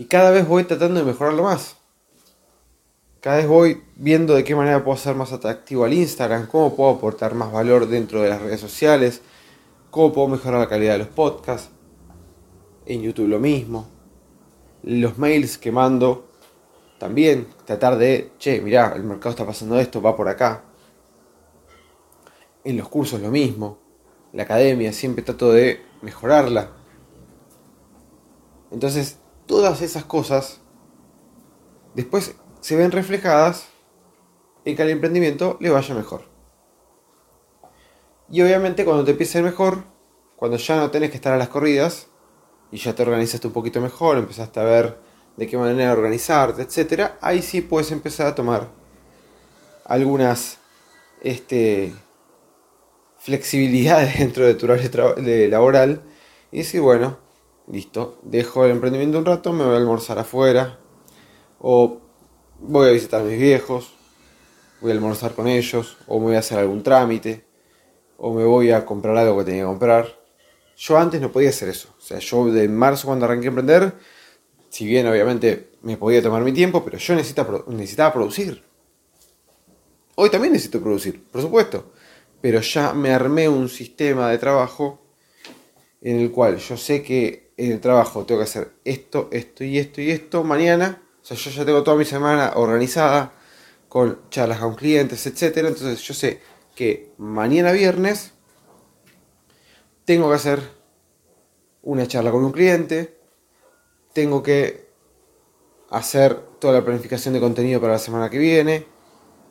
Y 0.00 0.06
cada 0.06 0.30
vez 0.30 0.48
voy 0.48 0.64
tratando 0.64 0.98
de 0.98 1.04
mejorarlo 1.04 1.42
más. 1.42 1.76
cada 3.20 3.36
vez 3.36 3.46
voy 3.46 3.82
viendo 3.96 4.34
de 4.34 4.44
qué 4.44 4.56
manera 4.56 4.82
puedo 4.82 4.96
ser 4.96 5.14
más 5.14 5.30
atractivo 5.30 5.84
al 5.84 5.92
Instagram, 5.92 6.46
cómo 6.46 6.74
puedo 6.74 6.92
aportar 6.92 7.34
más 7.34 7.52
valor 7.52 7.86
dentro 7.86 8.22
de 8.22 8.30
las 8.30 8.40
redes 8.40 8.62
sociales, 8.62 9.20
cómo 9.90 10.10
puedo 10.10 10.28
mejorar 10.28 10.58
la 10.58 10.70
calidad 10.70 10.94
de 10.94 11.00
los 11.00 11.08
podcasts. 11.08 11.68
En 12.86 13.02
YouTube 13.02 13.28
lo 13.28 13.38
mismo. 13.38 13.88
Los 14.84 15.18
mails 15.18 15.58
que 15.58 15.70
mando 15.70 16.30
también 16.98 17.46
tratar 17.66 17.98
de, 17.98 18.32
che, 18.38 18.62
mirá, 18.62 18.94
el 18.96 19.04
mercado 19.04 19.32
está 19.32 19.44
pasando 19.44 19.78
esto, 19.78 20.00
va 20.00 20.16
por 20.16 20.30
acá. 20.30 20.64
En 22.64 22.78
los 22.78 22.88
cursos 22.88 23.20
lo 23.20 23.30
mismo. 23.30 23.76
La 24.32 24.44
academia 24.44 24.94
siempre 24.94 25.22
trato 25.22 25.52
de 25.52 25.82
mejorarla. 26.00 26.70
Entonces, 28.70 29.18
todas 29.50 29.82
esas 29.82 30.04
cosas 30.04 30.60
después 31.96 32.36
se 32.60 32.76
ven 32.76 32.92
reflejadas 32.92 33.66
en 34.64 34.76
que 34.76 34.82
al 34.82 34.90
emprendimiento 34.90 35.56
le 35.58 35.70
vaya 35.70 35.92
mejor. 35.92 36.22
Y 38.30 38.42
obviamente 38.42 38.84
cuando 38.84 39.04
te 39.04 39.10
empieza 39.10 39.42
mejor, 39.42 39.82
cuando 40.36 40.56
ya 40.56 40.76
no 40.76 40.92
tenés 40.92 41.10
que 41.10 41.16
estar 41.16 41.32
a 41.32 41.36
las 41.36 41.48
corridas 41.48 42.06
y 42.70 42.76
ya 42.76 42.94
te 42.94 43.02
organizaste 43.02 43.48
un 43.48 43.52
poquito 43.52 43.80
mejor, 43.80 44.18
empezaste 44.18 44.60
a 44.60 44.62
ver 44.62 44.98
de 45.36 45.48
qué 45.48 45.58
manera 45.58 45.94
organizarte, 45.94 46.62
etc., 46.62 47.14
ahí 47.20 47.42
sí 47.42 47.60
puedes 47.60 47.90
empezar 47.90 48.28
a 48.28 48.36
tomar 48.36 48.68
algunas 49.84 50.58
este, 51.22 51.92
flexibilidades 53.18 54.16
dentro 54.20 54.46
de 54.46 54.54
tu 54.54 54.66
horario 54.66 55.16
laboral 55.48 56.02
y 56.52 56.58
decir, 56.58 56.82
bueno, 56.82 57.29
listo, 57.70 58.18
dejo 58.22 58.64
el 58.64 58.72
emprendimiento 58.72 59.18
un 59.18 59.24
rato, 59.24 59.52
me 59.52 59.64
voy 59.64 59.74
a 59.74 59.76
almorzar 59.78 60.18
afuera 60.18 60.78
o 61.58 62.00
voy 62.58 62.88
a 62.88 62.92
visitar 62.92 63.20
a 63.20 63.24
mis 63.24 63.38
viejos, 63.38 63.92
voy 64.80 64.90
a 64.90 64.94
almorzar 64.94 65.34
con 65.34 65.46
ellos, 65.46 65.96
o 66.06 66.18
me 66.18 66.26
voy 66.26 66.36
a 66.36 66.40
hacer 66.40 66.58
algún 66.58 66.82
trámite, 66.82 67.44
o 68.16 68.34
me 68.34 68.44
voy 68.44 68.70
a 68.70 68.84
comprar 68.84 69.16
algo 69.16 69.38
que 69.38 69.44
tenía 69.44 69.62
que 69.62 69.68
comprar. 69.68 70.20
Yo 70.76 70.98
antes 70.98 71.20
no 71.20 71.30
podía 71.30 71.50
hacer 71.50 71.68
eso. 71.68 71.94
O 71.98 72.00
sea, 72.00 72.18
yo 72.18 72.46
de 72.46 72.68
marzo 72.68 73.06
cuando 73.06 73.26
arranqué 73.26 73.46
a 73.46 73.48
emprender, 73.48 73.94
si 74.70 74.86
bien 74.86 75.06
obviamente 75.06 75.72
me 75.82 75.96
podía 75.96 76.22
tomar 76.22 76.42
mi 76.42 76.52
tiempo, 76.52 76.84
pero 76.84 76.98
yo 76.98 77.14
necesitaba, 77.14 77.64
necesitaba 77.68 78.12
producir. 78.12 78.62
Hoy 80.14 80.30
también 80.30 80.52
necesito 80.52 80.80
producir, 80.80 81.22
por 81.30 81.42
supuesto. 81.42 81.92
Pero 82.40 82.60
ya 82.60 82.94
me 82.94 83.12
armé 83.12 83.48
un 83.48 83.68
sistema 83.68 84.30
de 84.30 84.38
trabajo 84.38 84.98
en 86.00 86.18
el 86.18 86.30
cual 86.30 86.56
yo 86.56 86.76
sé 86.76 87.02
que 87.02 87.49
en 87.66 87.72
el 87.72 87.80
trabajo 87.80 88.24
tengo 88.24 88.40
que 88.40 88.44
hacer 88.44 88.72
esto, 88.84 89.28
esto 89.32 89.64
y 89.64 89.78
esto 89.78 90.00
y 90.00 90.10
esto 90.10 90.44
mañana 90.44 91.02
o 91.22 91.24
sea, 91.24 91.36
yo 91.36 91.50
ya 91.50 91.64
tengo 91.64 91.82
toda 91.82 91.96
mi 91.96 92.04
semana 92.04 92.52
organizada 92.56 93.32
con 93.88 94.20
charlas 94.30 94.58
con 94.58 94.74
clientes, 94.74 95.26
etc. 95.26 95.58
Entonces 95.58 96.00
yo 96.02 96.14
sé 96.14 96.40
que 96.74 97.12
mañana 97.18 97.72
viernes 97.72 98.32
tengo 100.04 100.28
que 100.30 100.36
hacer 100.36 100.60
una 101.82 102.06
charla 102.06 102.30
con 102.30 102.44
un 102.44 102.52
cliente, 102.52 103.18
tengo 104.12 104.42
que 104.42 104.88
hacer 105.90 106.36
toda 106.58 106.74
la 106.74 106.84
planificación 106.84 107.34
de 107.34 107.40
contenido 107.40 107.80
para 107.80 107.94
la 107.94 107.98
semana 107.98 108.30
que 108.30 108.38
viene 108.38 108.86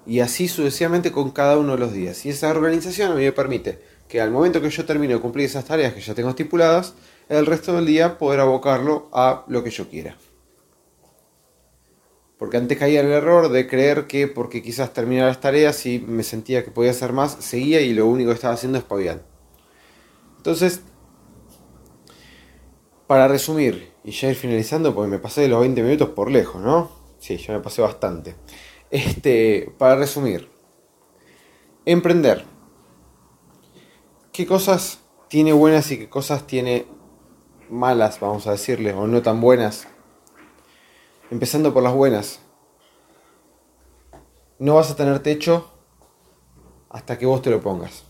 y 0.05 0.21
así 0.21 0.47
sucesivamente 0.47 1.11
con 1.11 1.31
cada 1.31 1.57
uno 1.57 1.73
de 1.73 1.79
los 1.79 1.93
días. 1.93 2.25
Y 2.25 2.29
esa 2.29 2.49
organización 2.49 3.11
a 3.11 3.15
mí 3.15 3.23
me 3.23 3.31
permite 3.31 3.79
que 4.07 4.19
al 4.21 4.31
momento 4.31 4.59
que 4.61 4.69
yo 4.69 4.85
termine 4.85 5.13
de 5.13 5.19
cumplir 5.19 5.45
esas 5.45 5.65
tareas 5.65 5.93
que 5.93 6.01
ya 6.01 6.15
tengo 6.15 6.29
estipuladas, 6.29 6.95
el 7.29 7.45
resto 7.45 7.73
del 7.73 7.85
día 7.85 8.17
poder 8.17 8.39
abocarlo 8.39 9.07
a 9.13 9.45
lo 9.47 9.63
que 9.63 9.69
yo 9.69 9.87
quiera. 9.87 10.17
Porque 12.37 12.57
antes 12.57 12.77
caía 12.77 13.01
el 13.01 13.11
error 13.11 13.49
de 13.49 13.67
creer 13.67 14.07
que 14.07 14.27
porque 14.27 14.63
quizás 14.63 14.93
terminara 14.93 15.27
las 15.27 15.39
tareas 15.39 15.85
y 15.85 15.99
me 15.99 16.23
sentía 16.23 16.63
que 16.63 16.71
podía 16.71 16.91
hacer 16.91 17.13
más, 17.13 17.33
seguía 17.39 17.81
y 17.81 17.93
lo 17.93 18.07
único 18.07 18.29
que 18.29 18.35
estaba 18.35 18.53
haciendo 18.53 18.77
es 18.77 18.83
paviar. 18.83 19.23
Entonces, 20.37 20.81
para 23.07 23.27
resumir 23.27 23.91
y 24.03 24.11
ya 24.11 24.29
ir 24.29 24.35
finalizando, 24.35 24.95
porque 24.95 25.11
me 25.11 25.19
pasé 25.19 25.41
de 25.41 25.49
los 25.49 25.59
20 25.59 25.83
minutos 25.83 26.09
por 26.09 26.31
lejos, 26.31 26.61
¿no? 26.61 26.89
Sí, 27.19 27.37
ya 27.37 27.53
me 27.53 27.59
pasé 27.59 27.81
bastante. 27.81 28.35
Este, 28.89 29.71
para 29.77 29.97
resumir, 29.97 30.49
emprender. 31.85 32.45
¿Qué 34.31 34.47
cosas 34.47 34.99
tiene 35.27 35.53
buenas 35.53 35.91
y 35.91 35.99
qué 35.99 36.09
cosas 36.09 36.47
tiene 36.47 36.87
malas, 37.69 38.19
vamos 38.19 38.47
a 38.47 38.51
decirle, 38.51 38.93
o 38.93 39.08
no 39.08 39.21
tan 39.21 39.41
buenas 39.41 39.88
Empezando 41.32 41.71
por 41.71 41.84
las 41.84 41.93
buenas. 41.93 42.39
No 44.58 44.75
vas 44.75 44.89
a 44.89 44.95
tener 44.95 45.19
techo 45.19 45.69
hasta 46.89 47.19
que 47.19 47.27
vos 47.27 47.43
te 47.43 47.51
lo 47.51 47.62
pongas. 47.62 48.03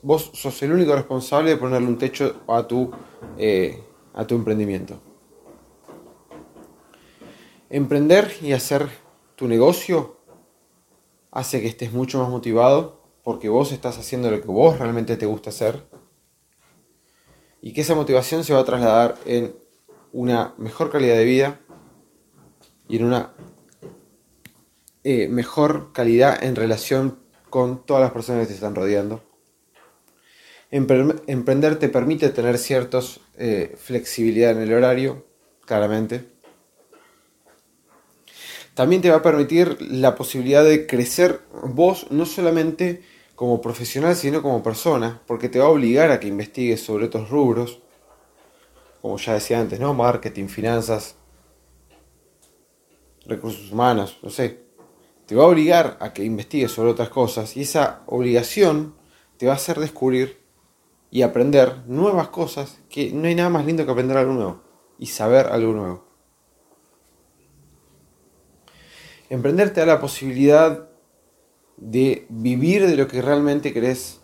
Vos 0.00 0.30
sos 0.32 0.62
el 0.62 0.72
único 0.72 0.94
responsable 0.94 1.50
de 1.50 1.56
ponerle 1.58 1.88
un 1.88 1.98
techo 1.98 2.40
a 2.48 2.66
tu, 2.66 2.90
eh, 3.36 3.84
a 4.14 4.26
tu 4.26 4.34
emprendimiento. 4.34 4.98
Emprender 7.68 8.34
y 8.40 8.52
hacer 8.52 8.88
tu 9.36 9.46
negocio 9.46 10.16
hace 11.32 11.60
que 11.60 11.68
estés 11.68 11.92
mucho 11.92 12.18
más 12.18 12.30
motivado 12.30 13.02
porque 13.22 13.50
vos 13.50 13.72
estás 13.72 13.98
haciendo 13.98 14.30
lo 14.30 14.40
que 14.40 14.48
vos 14.48 14.78
realmente 14.78 15.18
te 15.18 15.26
gusta 15.26 15.50
hacer 15.50 15.84
y 17.64 17.72
que 17.72 17.80
esa 17.80 17.94
motivación 17.94 18.44
se 18.44 18.52
va 18.52 18.60
a 18.60 18.64
trasladar 18.66 19.16
en 19.24 19.54
una 20.12 20.52
mejor 20.58 20.90
calidad 20.90 21.16
de 21.16 21.24
vida, 21.24 21.60
y 22.88 22.96
en 22.96 23.06
una 23.06 23.32
eh, 25.02 25.28
mejor 25.28 25.94
calidad 25.94 26.44
en 26.44 26.56
relación 26.56 27.18
con 27.48 27.86
todas 27.86 28.02
las 28.02 28.12
personas 28.12 28.42
que 28.42 28.48
te 28.48 28.54
están 28.54 28.74
rodeando. 28.74 29.22
Emprender 30.70 31.78
te 31.78 31.88
permite 31.88 32.28
tener 32.28 32.58
cierta 32.58 33.00
eh, 33.38 33.74
flexibilidad 33.78 34.50
en 34.50 34.60
el 34.60 34.74
horario, 34.74 35.24
claramente. 35.64 36.26
También 38.74 39.00
te 39.00 39.08
va 39.08 39.16
a 39.16 39.22
permitir 39.22 39.80
la 39.80 40.16
posibilidad 40.16 40.64
de 40.64 40.86
crecer 40.86 41.40
vos 41.50 42.08
no 42.10 42.26
solamente 42.26 43.02
como 43.34 43.60
profesional, 43.60 44.14
sino 44.14 44.42
como 44.42 44.62
persona, 44.62 45.22
porque 45.26 45.48
te 45.48 45.58
va 45.58 45.66
a 45.66 45.70
obligar 45.70 46.10
a 46.10 46.20
que 46.20 46.28
investigues 46.28 46.82
sobre 46.82 47.06
otros 47.06 47.30
rubros, 47.30 47.80
como 49.02 49.18
ya 49.18 49.34
decía 49.34 49.60
antes, 49.60 49.80
¿no? 49.80 49.92
Marketing, 49.92 50.46
finanzas, 50.46 51.16
recursos 53.26 53.72
humanos, 53.72 54.18
no 54.22 54.30
sé, 54.30 54.64
te 55.26 55.34
va 55.34 55.44
a 55.44 55.48
obligar 55.48 55.96
a 56.00 56.12
que 56.12 56.24
investigues 56.24 56.72
sobre 56.72 56.90
otras 56.90 57.08
cosas 57.08 57.56
y 57.56 57.62
esa 57.62 58.02
obligación 58.06 58.94
te 59.36 59.46
va 59.46 59.52
a 59.52 59.56
hacer 59.56 59.80
descubrir 59.80 60.38
y 61.10 61.22
aprender 61.22 61.78
nuevas 61.86 62.28
cosas 62.28 62.78
que 62.88 63.12
no 63.12 63.26
hay 63.26 63.34
nada 63.34 63.48
más 63.48 63.64
lindo 63.64 63.84
que 63.84 63.92
aprender 63.92 64.16
algo 64.16 64.32
nuevo 64.32 64.62
y 64.98 65.06
saber 65.06 65.46
algo 65.46 65.72
nuevo. 65.72 66.04
Emprender 69.30 69.72
te 69.72 69.80
da 69.80 69.86
la 69.86 70.00
posibilidad 70.00 70.88
de 71.84 72.26
vivir 72.30 72.86
de 72.86 72.96
lo 72.96 73.06
que 73.06 73.20
realmente 73.20 73.74
querés 73.74 74.20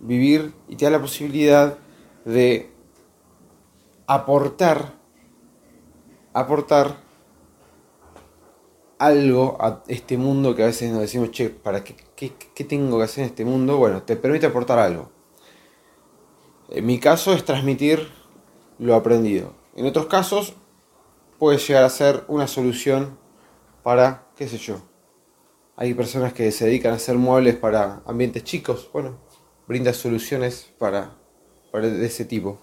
vivir 0.00 0.52
y 0.68 0.76
te 0.76 0.84
da 0.84 0.90
la 0.90 1.00
posibilidad 1.00 1.78
de 2.26 2.70
aportar 4.06 4.92
aportar 6.34 6.96
algo 8.98 9.56
a 9.60 9.82
este 9.88 10.18
mundo 10.18 10.54
que 10.54 10.62
a 10.62 10.66
veces 10.66 10.90
nos 10.90 11.00
decimos, 11.00 11.30
che, 11.30 11.48
¿para 11.48 11.82
qué, 11.82 11.96
qué, 12.16 12.64
tengo 12.64 12.98
que 12.98 13.04
hacer 13.04 13.24
en 13.24 13.30
este 13.30 13.44
mundo? 13.44 13.78
Bueno, 13.78 14.02
te 14.02 14.16
permite 14.16 14.46
aportar 14.46 14.78
algo. 14.78 15.10
En 16.68 16.84
mi 16.84 16.98
caso 16.98 17.32
es 17.32 17.44
transmitir 17.44 18.10
lo 18.78 18.94
aprendido. 18.94 19.54
En 19.76 19.86
otros 19.86 20.06
casos 20.06 20.54
puede 21.38 21.58
llegar 21.58 21.84
a 21.84 21.90
ser 21.90 22.24
una 22.28 22.46
solución 22.46 23.18
para, 23.82 24.26
qué 24.36 24.48
sé 24.48 24.58
yo. 24.58 24.80
Hay 25.76 25.94
personas 25.94 26.32
que 26.32 26.50
se 26.52 26.66
dedican 26.66 26.92
a 26.92 26.96
hacer 26.96 27.16
muebles 27.16 27.56
para 27.56 28.02
ambientes 28.06 28.44
chicos. 28.44 28.88
Bueno, 28.92 29.18
brinda 29.66 29.92
soluciones 29.92 30.70
para, 30.78 31.16
para 31.72 31.88
de 31.88 32.06
ese 32.06 32.24
tipo. 32.24 32.60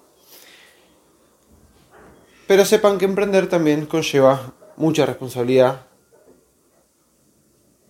Pero 2.47 2.65
sepan 2.65 2.97
que 2.97 3.05
emprender 3.05 3.47
también 3.47 3.85
conlleva 3.85 4.53
mucha 4.77 5.05
responsabilidad 5.05 5.91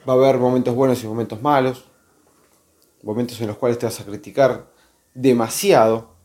Va 0.08 0.14
a 0.14 0.16
haber 0.16 0.40
momentos 0.40 0.74
buenos 0.74 1.04
y 1.04 1.08
momentos 1.08 1.42
malos, 1.44 1.86
momentos 3.04 3.40
en 3.40 3.48
los 3.48 3.58
cuales 3.58 3.78
te 3.78 3.86
vas 3.86 4.00
a 4.00 4.06
criticar 4.06 4.72
demasiado. 5.14 6.16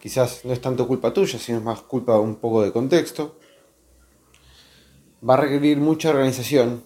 Quizás 0.00 0.44
no 0.44 0.52
es 0.52 0.60
tanto 0.60 0.88
culpa 0.88 1.14
tuya, 1.14 1.38
sino 1.38 1.58
es 1.58 1.64
más 1.64 1.82
culpa 1.82 2.18
un 2.18 2.36
poco 2.36 2.62
de 2.62 2.72
contexto. 2.72 3.38
Va 5.28 5.34
a 5.34 5.36
requerir 5.36 5.78
mucha 5.78 6.10
organización. 6.10 6.82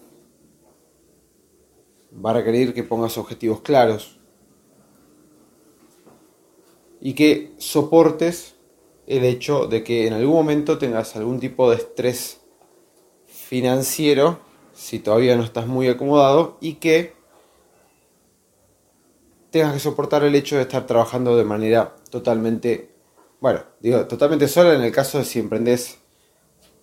Va 2.13 2.31
a 2.31 2.33
requerir 2.33 2.73
que 2.73 2.83
pongas 2.83 3.17
objetivos 3.17 3.61
claros. 3.61 4.19
Y 6.99 7.13
que 7.13 7.53
soportes 7.57 8.55
el 9.05 9.23
hecho 9.23 9.67
de 9.67 9.83
que 9.83 10.07
en 10.07 10.13
algún 10.13 10.35
momento 10.35 10.77
tengas 10.77 11.15
algún 11.15 11.39
tipo 11.39 11.69
de 11.69 11.77
estrés 11.77 12.41
financiero 13.25 14.39
si 14.73 14.99
todavía 14.99 15.35
no 15.35 15.43
estás 15.43 15.65
muy 15.65 15.87
acomodado 15.87 16.57
y 16.61 16.75
que 16.75 17.13
tengas 19.49 19.73
que 19.73 19.79
soportar 19.79 20.23
el 20.23 20.35
hecho 20.35 20.55
de 20.55 20.63
estar 20.63 20.85
trabajando 20.85 21.35
de 21.35 21.43
manera 21.43 21.95
totalmente, 22.11 22.91
bueno, 23.39 23.63
digo, 23.79 24.05
totalmente 24.05 24.47
sola 24.47 24.75
en 24.75 24.81
el 24.81 24.91
caso 24.91 25.17
de 25.17 25.25
si 25.25 25.39
emprendés 25.39 25.97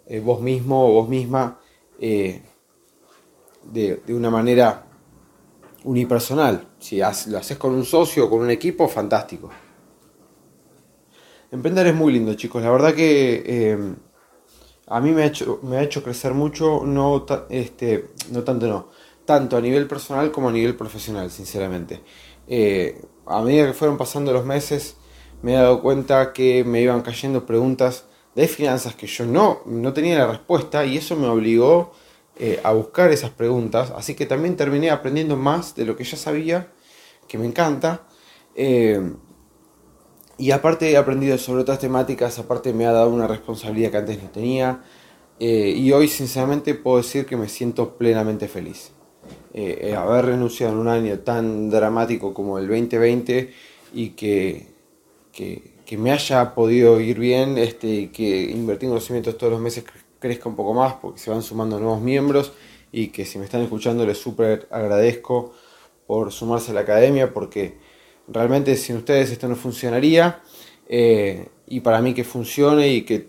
eh, 0.07 0.21
vos 0.21 0.41
mismo 0.41 0.89
o 0.89 0.93
vos 0.93 1.09
misma 1.09 1.61
eh, 2.01 2.43
de, 3.63 4.03
una 4.09 4.31
manera 4.31 4.84
unipersonal. 5.85 6.69
Si 6.79 6.99
lo 6.99 7.39
haces 7.39 7.57
con 7.57 7.73
un 7.73 7.85
socio 7.85 8.27
o 8.27 8.31
con 8.31 8.41
un 8.41 8.51
equipo, 8.51 8.89
fantástico. 8.89 9.51
Emprender 11.51 11.87
es 11.87 11.95
muy 11.95 12.13
lindo, 12.13 12.35
chicos. 12.35 12.63
La 12.63 12.71
verdad 12.71 12.95
que 12.95 13.43
eh, 13.47 13.95
a 14.89 15.01
mí 15.01 15.13
me 15.13 15.23
ha 15.23 15.27
hecho, 15.27 15.61
me 15.63 15.77
ha 15.77 15.83
hecho 15.83 16.03
crecer 16.03 16.35
mucho, 16.35 16.83
no, 16.85 17.25
este, 17.49 18.11
no 18.31 18.43
tanto 18.43 18.67
no, 18.67 18.89
tanto 19.25 19.57
a 19.57 19.61
nivel 19.61 19.87
personal 19.87 20.31
como 20.33 20.49
a 20.49 20.53
nivel 20.53 20.75
profesional, 20.75 21.31
sinceramente. 21.31 22.01
Eh, 22.49 23.01
a 23.27 23.41
medida 23.43 23.67
que 23.67 23.73
fueron 23.73 23.97
pasando 23.97 24.33
los 24.33 24.45
meses, 24.45 24.97
me 25.43 25.53
he 25.53 25.57
dado 25.57 25.81
cuenta 25.81 26.33
que 26.33 26.65
me 26.65 26.81
iban 26.81 27.03
cayendo 27.03 27.47
preguntas 27.47 28.05
de 28.35 28.49
finanzas 28.49 28.95
que 28.95 29.07
yo 29.07 29.25
no, 29.25 29.61
no 29.67 29.93
tenía 29.93 30.19
la 30.19 30.27
respuesta 30.27 30.85
y 30.85 30.97
eso 30.97 31.17
me 31.17 31.29
obligó 31.29 31.93
eh, 32.39 32.61
a 32.63 32.73
buscar 32.73 33.11
esas 33.13 33.31
preguntas. 33.31 33.93
Así 33.97 34.15
que 34.15 34.27
también 34.27 34.57
terminé 34.57 34.91
aprendiendo 34.91 35.37
más 35.37 35.75
de 35.75 35.85
lo 35.85 35.97
que 35.97 36.05
ya 36.05 36.17
sabía, 36.17 36.73
que 37.29 37.39
me 37.39 37.47
encanta. 37.47 38.07
Eh, 38.55 39.13
y 40.37 40.51
aparte 40.51 40.91
he 40.91 40.97
aprendido 40.97 41.39
sobre 41.39 41.63
otras 41.63 41.79
temáticas, 41.79 42.39
aparte 42.39 42.73
me 42.73 42.87
ha 42.87 42.93
dado 42.93 43.11
una 43.11 43.27
responsabilidad 43.29 43.91
que 43.91 43.97
antes 43.99 44.23
no 44.23 44.31
tenía. 44.31 44.83
y 45.39 45.91
hoy 45.93 46.09
sinceramente 46.09 46.75
puedo 46.75 46.99
decir 46.99 47.27
que 47.27 47.37
me 47.37 47.49
siento 47.49 47.97
plenamente 47.99 48.49
feliz. 48.49 48.93
Eh, 49.57 49.91
eh, 49.91 49.95
haber 49.95 50.27
renunciado 50.27 50.73
en 50.73 50.79
un 50.81 50.89
año 50.89 51.21
tan 51.21 51.71
dramático 51.71 52.35
como 52.35 52.59
el 52.59 52.67
2020 52.67 53.53
y 53.93 54.11
que, 54.11 54.67
que, 55.33 55.97
me 55.97 56.11
haya 56.11 56.57
podido 56.57 56.99
ir 56.99 57.21
bien 57.21 57.57
este, 57.57 58.11
que 58.11 58.51
invertir 58.51 58.87
en 58.89 58.91
conocimientos 58.91 59.39
todos 59.39 59.53
los 59.53 59.63
meses 59.63 59.85
crezca 60.25 60.49
un 60.49 60.57
poco 60.57 60.73
más 60.73 60.95
porque 60.95 61.21
se 61.21 61.31
van 61.31 61.43
sumando 61.43 61.79
nuevos 61.79 62.01
miembros 62.01 62.53
y 62.91 63.09
que 63.09 63.27
si 63.27 63.39
me 63.39 63.45
están 63.45 63.61
escuchando 63.61 64.07
les 64.07 64.17
súper 64.17 64.67
agradezco 64.71 65.53
por 66.07 66.33
sumarse 66.33 66.71
a 66.71 66.75
la 66.75 66.81
academia 66.81 67.35
porque 67.35 67.77
realmente 68.27 68.75
sin 68.77 68.97
ustedes 68.97 69.31
esto 69.31 69.49
no 69.49 69.55
funcionaría 69.55 70.41
eh, 70.89 71.49
y 71.67 71.81
para 71.81 72.01
mí 72.01 72.15
que 72.15 72.25
funcione 72.25 72.89
y 72.89 73.03
que 73.03 73.29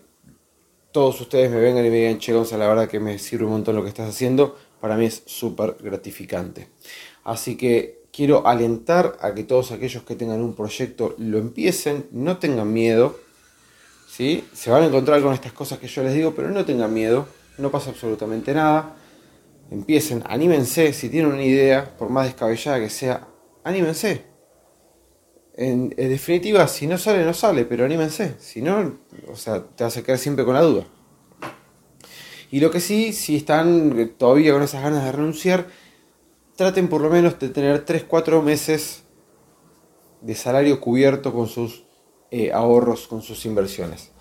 todos 0.90 1.20
ustedes 1.20 1.50
me 1.50 1.60
vengan 1.60 1.84
y 1.84 1.90
me 1.90 1.96
digan, 1.96 2.18
che 2.18 2.32
Gonzalo, 2.32 2.62
la 2.62 2.68
verdad 2.70 2.88
que 2.88 2.98
me 2.98 3.18
sirve 3.18 3.44
un 3.44 3.50
montón 3.52 3.76
lo 3.76 3.82
que 3.82 3.90
estás 3.90 4.08
haciendo, 4.08 4.56
para 4.80 4.96
mí 4.96 5.04
es 5.04 5.22
súper 5.26 5.76
gratificante. 5.78 6.68
Así 7.24 7.58
que 7.58 8.04
quiero 8.10 8.46
alentar 8.46 9.18
a 9.20 9.34
que 9.34 9.44
todos 9.44 9.70
aquellos 9.70 10.04
que 10.04 10.16
tengan 10.16 10.40
un 10.40 10.54
proyecto 10.54 11.14
lo 11.18 11.36
empiecen, 11.36 12.06
no 12.12 12.38
tengan 12.38 12.72
miedo. 12.72 13.18
¿Sí? 14.16 14.48
Se 14.54 14.70
van 14.70 14.82
a 14.82 14.86
encontrar 14.86 15.20
con 15.20 15.34
estas 15.34 15.52
cosas 15.52 15.78
que 15.78 15.88
yo 15.88 16.02
les 16.02 16.14
digo, 16.14 16.34
pero 16.34 16.48
no 16.50 16.64
tengan 16.64 16.92
miedo, 16.92 17.28
no 17.58 17.70
pasa 17.70 17.90
absolutamente 17.90 18.54
nada. 18.54 18.96
Empiecen, 19.70 20.22
anímense, 20.26 20.92
si 20.92 21.10
tienen 21.10 21.32
una 21.32 21.42
idea, 21.42 21.96
por 21.98 22.08
más 22.08 22.26
descabellada 22.26 22.78
que 22.78 22.88
sea, 22.88 23.28
anímense. 23.62 24.24
En, 25.54 25.94
en, 25.96 26.08
definitiva, 26.08 26.66
si 26.68 26.86
no 26.86 26.96
sale, 26.96 27.24
no 27.24 27.34
sale, 27.34 27.64
pero 27.64 27.84
anímense. 27.84 28.36
Si 28.38 28.62
no, 28.62 28.98
o 29.28 29.36
sea, 29.36 29.62
te 29.62 29.84
vas 29.84 29.96
a 29.96 30.02
quedar 30.02 30.18
siempre 30.18 30.44
con 30.44 30.54
la 30.54 30.62
duda. 30.62 30.86
Y 32.50 32.60
lo 32.60 32.70
que 32.70 32.80
sí, 32.80 33.12
si 33.12 33.36
están 33.36 34.12
todavía 34.16 34.52
con 34.52 34.62
esas 34.62 34.82
ganas 34.82 35.04
de 35.04 35.12
renunciar, 35.12 35.66
traten 36.54 36.88
por 36.88 37.02
lo 37.02 37.10
menos 37.10 37.38
de 37.38 37.48
tener 37.48 37.84
3-4 37.84 38.42
meses 38.42 39.02
de 40.22 40.34
salario 40.34 40.80
cubierto 40.80 41.32
con 41.32 41.48
sus 41.48 41.85
eh, 42.30 42.52
ahorros, 42.52 43.06
con 43.06 43.22
sus 43.22 43.44
inversiones. 43.46 44.12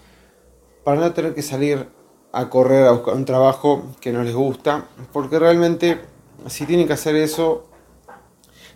Para 0.84 1.01
no 1.01 1.14
tener 1.14 1.34
que 1.34 1.41
salir 1.41 1.88
a 2.32 2.49
correr 2.49 2.86
a 2.86 2.91
buscar 2.91 3.16
un 3.16 3.26
trabajo 3.26 3.95
que 4.01 4.12
no 4.12 4.24
les 4.24 4.36
gusta, 4.36 4.88
porque 5.14 5.39
realmente 5.39 6.01
si 6.47 6.66
tienen 6.66 6.88
que 6.88 6.93
hacer 6.93 7.16
eso, 7.16 7.68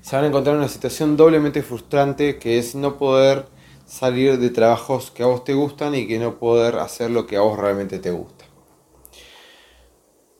se 0.01 0.15
van 0.15 0.25
a 0.25 0.27
encontrar 0.27 0.55
en 0.55 0.61
una 0.61 0.69
situación 0.69 1.17
doblemente 1.17 1.61
frustrante 1.61 2.39
que 2.39 2.57
es 2.57 2.73
no 2.75 2.97
poder 2.97 3.45
salir 3.85 4.39
de 4.39 4.49
trabajos 4.49 5.11
que 5.11 5.23
a 5.23 5.25
vos 5.25 5.43
te 5.43 5.53
gustan 5.53 5.95
y 5.95 6.07
que 6.07 6.19
no 6.19 6.39
poder 6.39 6.77
hacer 6.77 7.11
lo 7.11 7.25
que 7.27 7.37
a 7.37 7.41
vos 7.41 7.57
realmente 7.57 7.99
te 7.99 8.11
gusta. 8.11 8.45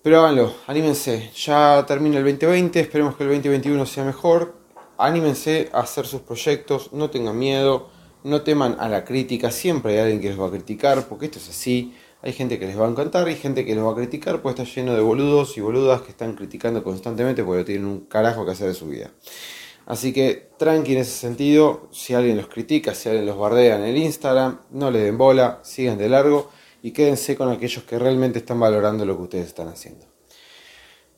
Pero 0.01 0.21
háganlo, 0.21 0.53
anímense. 0.65 1.31
Ya 1.35 1.83
termina 1.85 2.17
el 2.17 2.23
2020, 2.23 2.79
esperemos 2.79 3.15
que 3.15 3.23
el 3.23 3.29
2021 3.29 3.85
sea 3.85 4.05
mejor. 4.05 4.55
Anímense 4.97 5.69
a 5.73 5.79
hacer 5.79 6.05
sus 6.05 6.21
proyectos, 6.21 6.93
no 6.93 7.09
tengan 7.09 7.37
miedo, 7.37 7.89
no 8.23 8.41
teman 8.41 8.75
a 8.79 8.89
la 8.89 9.05
crítica. 9.05 9.51
Siempre 9.51 9.93
hay 9.93 9.99
alguien 9.99 10.21
que 10.21 10.29
les 10.29 10.39
va 10.39 10.47
a 10.47 10.51
criticar, 10.51 11.07
porque 11.07 11.25
esto 11.25 11.39
es 11.39 11.49
así. 11.49 11.93
Hay 12.21 12.33
gente 12.33 12.59
que 12.59 12.67
les 12.67 12.77
va 12.77 12.85
a 12.85 12.89
encantar 12.89 13.29
y 13.29 13.35
gente 13.35 13.65
que 13.65 13.73
les 13.75 13.83
va 13.83 13.91
a 13.91 13.95
criticar, 13.95 14.41
pues 14.41 14.59
está 14.59 14.65
lleno 14.65 14.93
de 14.93 15.01
boludos 15.01 15.57
y 15.57 15.61
boludas 15.61 16.01
que 16.01 16.11
están 16.11 16.35
criticando 16.35 16.83
constantemente 16.83 17.43
porque 17.43 17.63
tienen 17.63 17.85
un 17.85 18.01
carajo 18.01 18.45
que 18.45 18.51
hacer 18.51 18.67
de 18.67 18.73
su 18.73 18.87
vida. 18.87 19.11
Así 19.85 20.13
que 20.13 20.49
tranqui 20.57 20.93
en 20.93 20.99
ese 20.99 21.17
sentido, 21.17 21.87
si 21.91 22.13
alguien 22.13 22.37
los 22.37 22.47
critica, 22.47 22.93
si 22.93 23.09
alguien 23.09 23.25
los 23.25 23.37
bardea 23.37 23.77
en 23.77 23.83
el 23.83 23.97
Instagram, 23.97 24.59
no 24.71 24.91
le 24.91 24.99
den 24.99 25.17
bola, 25.17 25.61
sigan 25.63 25.97
de 25.97 26.09
largo 26.09 26.51
y 26.83 26.91
quédense 26.91 27.35
con 27.35 27.49
aquellos 27.49 27.83
que 27.85 27.97
realmente 27.97 28.39
están 28.39 28.59
valorando 28.59 29.05
lo 29.05 29.15
que 29.17 29.23
ustedes 29.23 29.47
están 29.47 29.69
haciendo. 29.69 30.05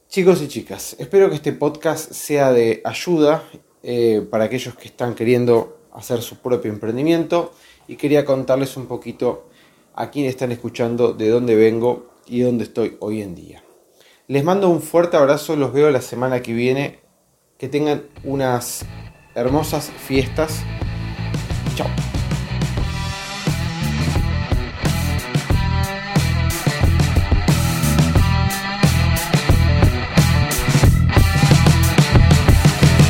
Chicos 0.07 0.41
y 0.41 0.47
chicas, 0.47 0.95
espero 0.99 1.29
que 1.29 1.35
este 1.35 1.51
podcast 1.51 2.11
sea 2.11 2.51
de 2.53 2.81
ayuda 2.85 3.43
eh, 3.83 4.25
para 4.29 4.45
aquellos 4.45 4.75
que 4.75 4.87
están 4.87 5.15
queriendo 5.15 5.80
hacer 5.93 6.21
su 6.21 6.37
propio 6.37 6.71
emprendimiento 6.71 7.53
y 7.87 7.95
quería 7.95 8.25
contarles 8.25 8.77
un 8.77 8.85
poquito 8.85 9.49
a 9.93 10.09
quienes 10.09 10.31
están 10.31 10.51
escuchando 10.51 11.13
de 11.13 11.29
dónde 11.29 11.55
vengo 11.55 12.11
y 12.27 12.41
dónde 12.41 12.63
estoy 12.63 12.97
hoy 12.99 13.21
en 13.21 13.35
día. 13.35 13.63
Les 14.27 14.43
mando 14.43 14.69
un 14.69 14.81
fuerte 14.81 15.17
abrazo, 15.17 15.55
los 15.55 15.73
veo 15.73 15.91
la 15.91 16.01
semana 16.01 16.41
que 16.41 16.53
viene. 16.53 16.99
Que 17.57 17.67
tengan 17.67 18.03
unas 18.23 18.85
hermosas 19.35 19.91
fiestas. 20.07 20.63
Chao. 21.75 21.87